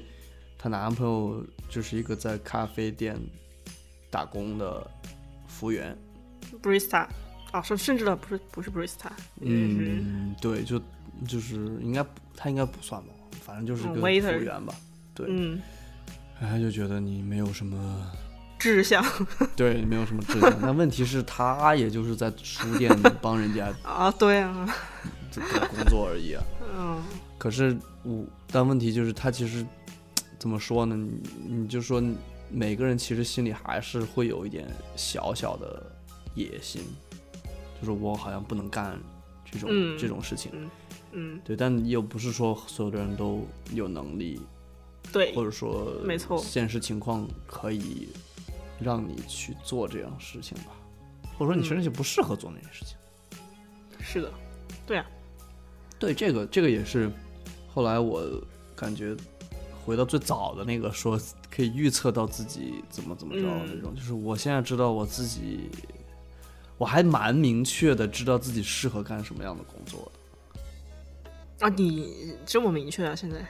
[0.57, 3.19] 她男朋友就是一个在咖啡店
[4.09, 4.89] 打工的
[5.47, 5.97] 服务员。
[6.63, 7.07] Brista
[7.51, 8.97] 啊，甚甚至了不是不是是
[9.41, 10.81] 嗯，对，就
[11.27, 13.09] 就是应该不他应该不算吧，
[13.41, 14.73] 反正就是服务员吧。
[15.13, 15.61] 对，嗯
[16.39, 18.11] 哎，就觉得你没有什么，
[18.66, 19.05] 志向。
[19.55, 20.51] 对，没有什么志向。
[20.59, 22.91] 但问题是，他也就是在书店
[23.22, 24.68] 帮人家 啊，对啊，
[25.30, 26.43] 这个工作而已啊。
[26.76, 27.03] 嗯。
[27.38, 29.63] 可是我，但问题就是他其实
[30.39, 30.95] 怎么说呢？
[30.95, 32.03] 你你就说
[32.49, 35.86] 每个人其实心里还是会有一点小小的
[36.34, 36.82] 野心，
[37.80, 38.99] 就是我好像不能干
[39.51, 39.95] 这种、嗯。
[39.95, 40.51] 这种事情。
[41.11, 44.41] 嗯，对，但又不是说所有的人都有能力，
[45.11, 45.36] 对。
[45.36, 46.38] 或，者说没错。
[46.39, 48.09] 现实情况可以
[48.80, 50.71] 让你去做这样的事情吧，
[51.38, 52.97] 或者说你甚至就不适合做那件事情。
[53.99, 54.32] 是的，
[54.86, 55.05] 对啊，
[55.97, 57.11] 对，这个这个也是
[57.73, 58.23] 后来我
[58.76, 59.15] 感觉
[59.84, 61.19] 回到最早的那个说
[61.49, 65.69] 可以预测到自己怎么怎么着那种，就是我现在知道我自己，
[66.78, 71.65] 我还蛮明确的知道自己适合干什么样的工作的。
[71.65, 73.45] 啊，你这么明确啊，现在。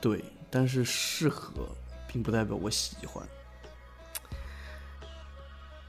[0.00, 1.68] 对，但是适合
[2.08, 3.26] 并不代表我喜欢，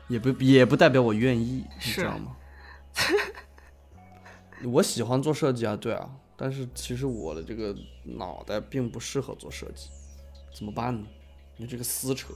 [0.07, 2.35] 也不也不代表我愿意，你知道吗？
[4.73, 9.89] 我喜欢做设计啊，对啊，但是其实我的这个脑袋并不适合做设计，
[10.55, 11.05] 怎么办呢？
[11.57, 12.33] 你这个撕扯，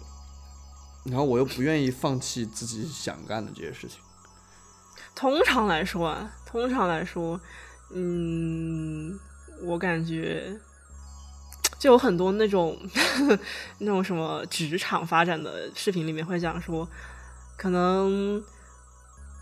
[1.05, 3.99] 然后我又不愿意放弃自己想干的这些事情。
[5.15, 7.39] 通常来说啊，通常来说，
[7.93, 9.19] 嗯，
[9.63, 10.57] 我感觉
[11.77, 12.77] 就有很多那种
[13.79, 16.87] 那种什么职场发展的视频里面会讲说，
[17.59, 18.41] 可能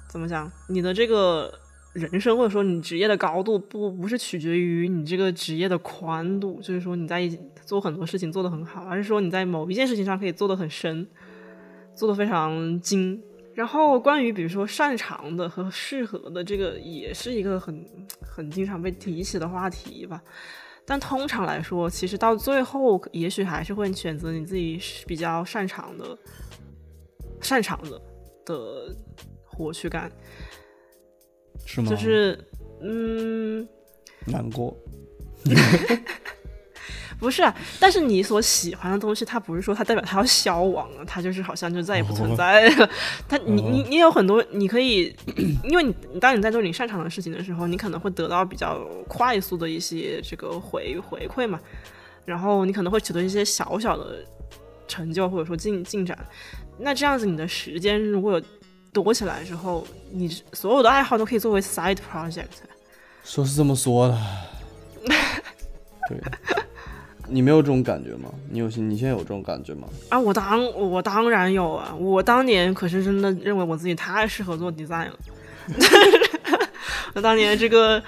[0.09, 1.53] 怎么讲，你的这个
[1.93, 7.29] 人生或者说你职业的高度不不是取决于你这个职业的宽度，就是说你在
[7.63, 11.07] 做很多事情做得很好，而是说你在某一件事情上可以做得很深，
[11.93, 13.21] 做得非常精。
[13.53, 17.85] 然后关于比如说擅长的和适合的这个，也是一个很
[18.21, 20.19] 很经常被提起的话题吧。
[20.85, 26.17] 但通常来说，其实到最后，也许还是会选择你自己比较擅长的、
[27.41, 28.01] 擅长的
[28.45, 28.95] 的
[29.45, 30.11] 活去干。
[31.65, 31.89] 是吗？
[31.89, 32.39] 就是，
[32.81, 33.67] 嗯，
[34.25, 34.75] 难过。
[37.19, 42.89] 不是啊，但是你所喜欢的东西，它不是说它代表它要消亡了，它就是好像就再也不存在了。
[43.27, 45.15] 它你你你有很多，你可以，
[45.63, 51.59] 因为你当你在做你擅长的事情的时候，你可能会得到比较快速的一些这个回回馈嘛，
[52.23, 54.23] 然后你可能会取得一些小小的
[54.87, 56.15] 成就或者说进进展。
[56.79, 58.45] 那这样子，你的时间如果有
[58.93, 62.45] 多起来之后，你所有的爱好都可以作为 side project。
[63.23, 64.17] 说是这么说的，
[66.09, 66.17] 对，
[67.27, 68.29] 你没有这种感觉吗？
[68.49, 69.87] 你有你现在有这种感觉吗？
[70.09, 71.93] 啊，我当我当然有啊！
[71.99, 75.19] 我当年可是真的认为我自己太适合做 design 了。
[77.21, 78.01] 当年这个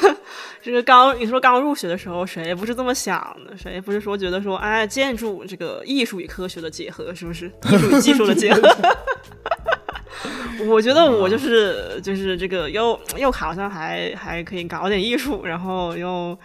[0.62, 3.56] 这个刚你说刚入学的时候，谁不是这么想的？
[3.56, 8.62] 谁不是说觉得说，哎，建筑这个艺术与科学的结合，是不是艺术与技术的结合？
[10.68, 16.36] 我觉得我就是就是这个又又好像还还可以搞点艺术，然后又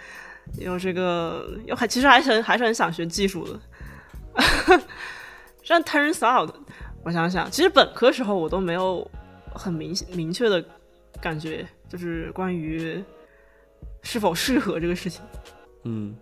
[0.60, 3.60] 又这个又还其实还是很还是很想学技术的。
[5.68, 6.54] 但 turns out，
[7.06, 9.10] 我想想，其实本科时候我都没有
[9.54, 10.62] 很明明确的
[11.22, 13.04] 感觉，就是关于
[14.02, 15.22] 是否适合这个事情。
[15.84, 16.16] 嗯，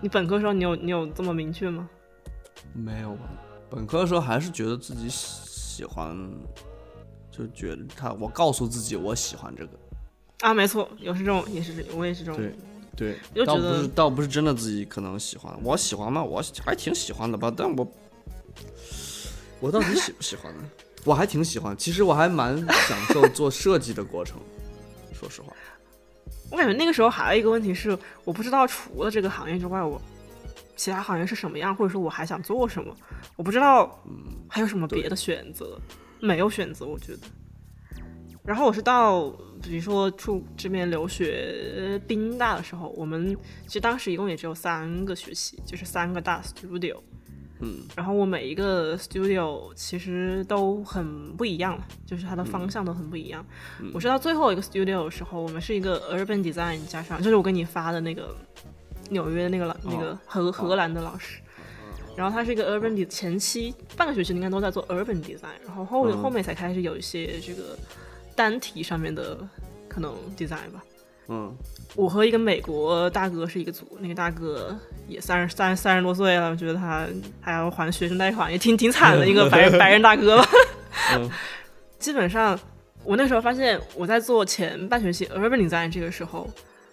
[0.00, 1.90] 你本科时候你有你有这么明确吗？
[2.72, 3.28] 没有吧？
[3.68, 6.16] 本科的时候还是觉得自己喜欢，
[7.32, 9.70] 就觉得他，我告诉自己我喜欢这个。
[10.42, 12.40] 啊，没错，有是这种，也是这，我也是这种。
[12.94, 16.22] 对对，倒不是倒不是真的自己可能喜欢，我喜欢吗？
[16.22, 17.92] 我还挺喜欢的吧，但我
[19.58, 20.70] 我到底喜不喜欢呢？
[21.04, 24.38] 我还挺喜欢，其实我还蛮享受做设计的过程，
[25.12, 25.52] 说实话。
[26.50, 30.00] 我感觉那个时候还有一个问题是，我不知道除了这个行业之外，我
[30.76, 32.94] 其他行业是什么样，或者说我还想做什么，
[33.36, 34.02] 我不知道
[34.48, 35.80] 还有什么别的选择，
[36.20, 37.20] 没有选择，我觉得。
[38.44, 39.30] 然后我是到，
[39.62, 43.36] 比如说出这边留学宾大的时候，我们
[43.66, 47.00] 其实当时一共也只有三个学期，就是三个大 studio。
[47.64, 53.44] 嗯，然后我每一个 studio 其实都很不一样，就是它的方向都很不一样。
[53.94, 58.36] 我是到最后一个 studio 的时候，我们是一个 urban design 加上，就是我给你发的那个
[59.10, 61.40] 纽约的那个老、那个荷荷兰的老师，
[62.16, 66.18] 然后他是一个 urban de 前期半个学期应该都在做 urban design，然后后、嗯。
[66.20, 67.78] 后面才开始有一些这个
[68.34, 69.38] 单体上面的
[69.88, 70.82] 可能 design 吧。
[71.28, 71.56] 嗯，
[71.94, 77.06] 我和一个美国大哥是一个组，那个大哥也三十三三十多岁了，我觉得他
[77.40, 80.48] 还要还学生贷款，也挺挺惨的一个 白白人大哥吧。
[81.14, 81.30] 嗯
[81.98, 82.58] 基本上，
[83.04, 86.50] 我那时候发现我在做前半学期 urban design 这个时候，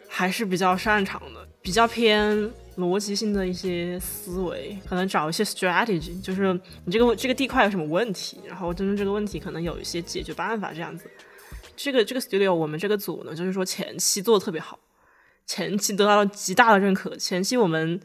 [0.08, 2.38] 还是比较擅长的，比较偏
[2.78, 6.54] 逻辑性的一些思维，可能找一些 strategy，就是
[6.86, 11.10] 你这个这个地块有什么问题，然后针对这个问题可能有一些解决办法这样子。
[11.82, 14.78] 这个这个 studio 我们这个组呢，就是说前期做的特别好，
[15.46, 17.16] 前期得到了极大的认可。
[17.16, 17.98] 前期我们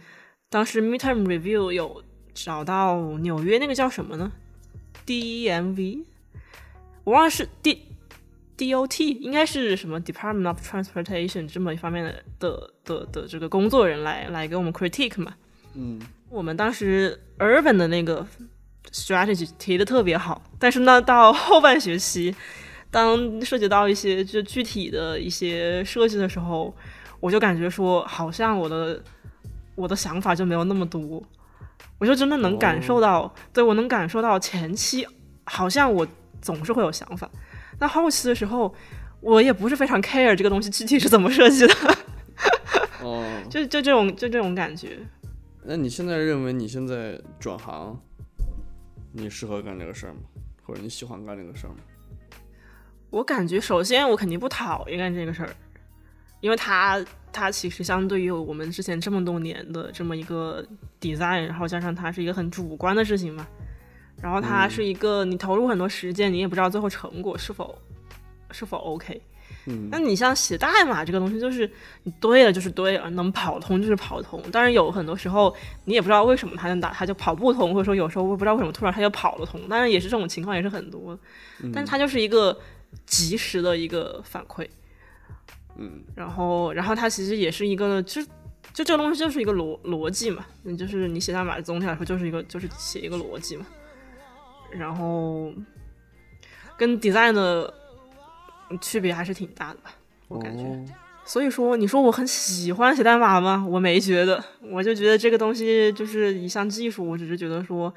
[0.48, 4.30] 当时 midterm review 有找到纽约那个叫什么呢
[5.04, 6.04] ？DMV，
[7.02, 7.82] 我忘了是 D
[8.56, 15.34] DOT，应该是什么 Department of Transportation 这么一方面的的的的这个工作人来来给我们 critique 嘛。
[15.74, 16.00] 嗯，
[16.30, 18.24] 我们当时 urban 的那个
[18.92, 22.32] strategy 提的特别好，但是呢，到后半学期，
[22.94, 26.72] 当涉及到一些就具体的一些设计的时候，
[27.18, 29.02] 我就感觉说，好像我的
[29.74, 31.20] 我的想法就没有那么多，
[31.98, 35.04] 我就真的能感受到，对我能感受到前期
[35.42, 36.06] 好像我
[36.40, 37.28] 总是会有想法，
[37.80, 38.72] 那后期的时候，
[39.20, 41.74] 我也不是非常 care 这个东西具体是怎么设计的，
[43.02, 44.98] 哦， 就就这种就这种感觉。
[45.64, 48.00] 那你现在认为你现在转行，
[49.10, 50.20] 你适合干这个事儿吗？
[50.62, 51.76] 或者你喜欢干这个事儿吗？
[53.14, 55.54] 我感觉，首先我肯定不讨厌干这个事儿，
[56.40, 57.00] 因为它
[57.32, 60.64] 它其实相对于我们之前这么多年的这么一个
[61.00, 63.46] design，然后加上它是一个很主观的事情嘛，
[64.20, 67.78] 然后它是一个你投入很多时间，你也不知道最后成果是否
[68.50, 69.22] 是否 OK。
[69.66, 71.70] 嗯那你像写代码这个东西，就是
[72.02, 74.42] 你对了就是对了，能跑通就是跑通。
[74.52, 75.54] 但是有很多时候
[75.84, 79.60] 你也不知道为什么它能打，它就跑不通，或者说有时候不知道为什么突然它就跑了通。
[79.68, 81.18] 当然也是这种情况也是很多，
[81.72, 82.58] 但是它就是一个
[83.06, 84.68] 及时的一个反馈。
[85.76, 88.22] 嗯，然后然后它其实也是一个，就
[88.72, 93.66] 就这个东西就是一个逻逻辑嘛，你就是你写代码总体来说就是一个就是写一个逻辑嘛。
[94.70, 95.52] 然后
[96.76, 97.72] 跟 design 的
[98.80, 99.94] 区别还是挺大的吧，
[100.28, 100.64] 我感觉。
[100.64, 100.84] 哦
[101.26, 103.66] 所以说，你说我很喜欢写代码吗？
[103.66, 107.90] 我没觉得，我就觉得这个东西就是一项技术，我只是觉得说，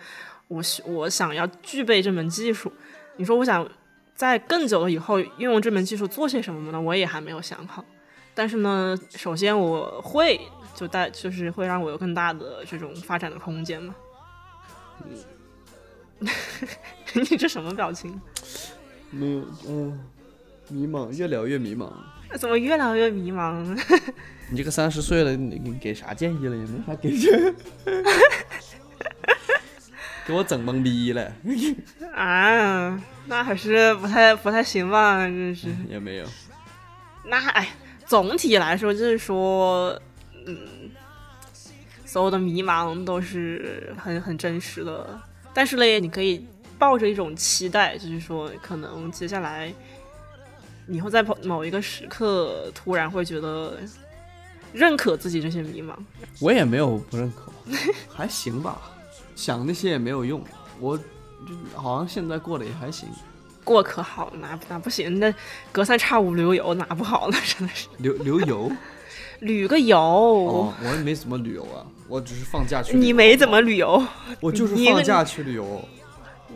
[0.47, 2.71] 我需我想要具备这门技术。
[3.17, 3.69] 你说我想
[4.17, 6.81] 在更久了以后运用这门技术做些什么呢？
[6.81, 7.85] 我也还没有想好。
[8.33, 10.41] 但是呢，首先我会
[10.75, 13.95] 就带就是会让我有更大的这种发展的空间嘛。
[16.19, 16.27] 嗯
[17.13, 18.19] 你这什么表情？
[19.11, 20.03] 没有，嗯、
[20.69, 21.91] 迷茫，越聊越迷茫。
[22.39, 23.63] 怎么越聊越迷茫？
[24.49, 26.55] 你这个三十岁了，你你给啥建议了？
[26.57, 27.53] 也没啥给建议，
[30.27, 31.31] 给我整懵逼了，
[32.13, 35.69] 啊，那还是不太不太行吧，真是。
[35.89, 36.25] 也没有。
[37.23, 37.69] 那哎，
[38.05, 39.97] 总体来说就是说，
[40.45, 40.91] 嗯，
[42.05, 45.17] 所有的迷茫都是很很真实的。
[45.53, 46.45] 但是嘞，你可以
[46.77, 49.73] 抱着一种期待，就是说，可能接下来
[50.85, 53.77] 你会在某某一个时刻突然会觉得
[54.73, 55.93] 认可自己这些迷茫。
[56.41, 57.49] 我也没有不认可，
[58.13, 58.77] 还行吧。
[59.37, 60.43] 想那些也没有用，
[60.79, 61.03] 我就
[61.75, 63.07] 好像现在过得也还行。
[63.63, 65.19] 过可好，哪哪不行？
[65.19, 65.31] 那
[65.71, 67.37] 隔三差五旅游哪不好呢？
[67.45, 68.71] 真的是旅旅游
[69.41, 72.97] 旅个游，哦，我也没怎么旅游啊，我只是放假去。
[72.97, 74.03] 你没怎么旅游，
[74.41, 75.87] 我就是放假去旅游，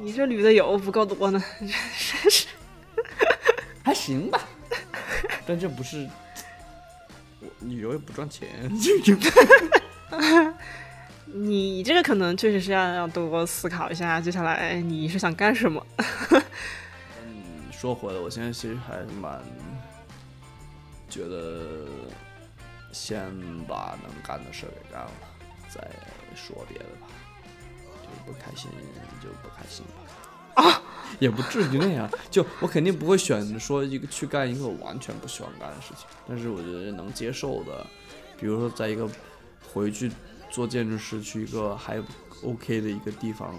[0.02, 2.48] 你这旅的游不够多呢， 真是。
[3.84, 4.42] 还行吧。
[5.46, 6.10] 但这不是
[7.42, 8.50] 我旅游也不赚钱，
[11.34, 15.86] 你这个可能确实是要要多思考一下，接下来你是想干什么？
[17.24, 19.42] 嗯说回来，我现在其实还蛮
[21.10, 21.88] 觉得
[22.92, 23.26] 先
[23.68, 25.12] 把能干的事儿给干了，
[25.68, 25.82] 再
[26.36, 27.08] 说别的吧。
[28.04, 28.70] 就不开心
[29.22, 30.62] 就不开心吧。
[30.62, 30.82] 啊，
[31.18, 32.10] 也不至于那样。
[32.30, 37.88] 就我肯定不会选说一个去干一个我完全不喜欢干的事情，但是我觉得能接受的，
[38.38, 39.10] 比如说在一个
[39.74, 40.12] 回去
[40.52, 41.98] 做建筑师，去一个还
[42.44, 43.56] OK 的一个地方，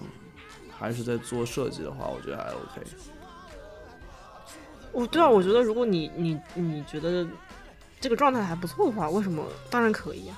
[0.79, 2.87] 还是在做设计的话，我觉得还 OK。
[4.93, 7.27] 我对啊，我觉得如果你你你觉得
[7.99, 9.43] 这个状态还不错的话，为什么？
[9.71, 10.37] 当然可以啊。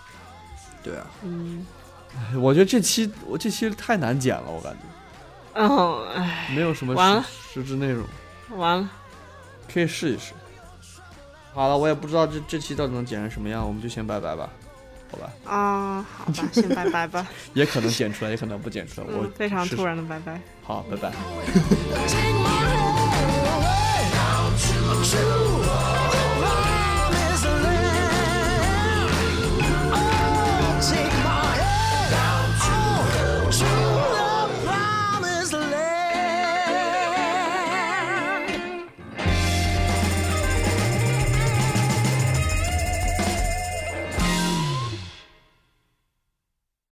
[0.82, 1.66] 对啊，嗯，
[2.40, 4.80] 我觉得这期我这期太难剪了，我感觉
[5.54, 8.06] 嗯，唉，没有什么完了实实质内容，
[8.56, 8.90] 完了，
[9.72, 10.32] 可以试一试。
[11.52, 14.50] 好了，我也不知道这这期到底能剪成什么样，我们就先拜拜吧，
[15.44, 17.26] 啊好吧先拜拜吧。
[17.54, 20.40] 也可能剪出来也可能不剪出来我非常突然的拜拜。
[20.62, 21.12] 好拜拜。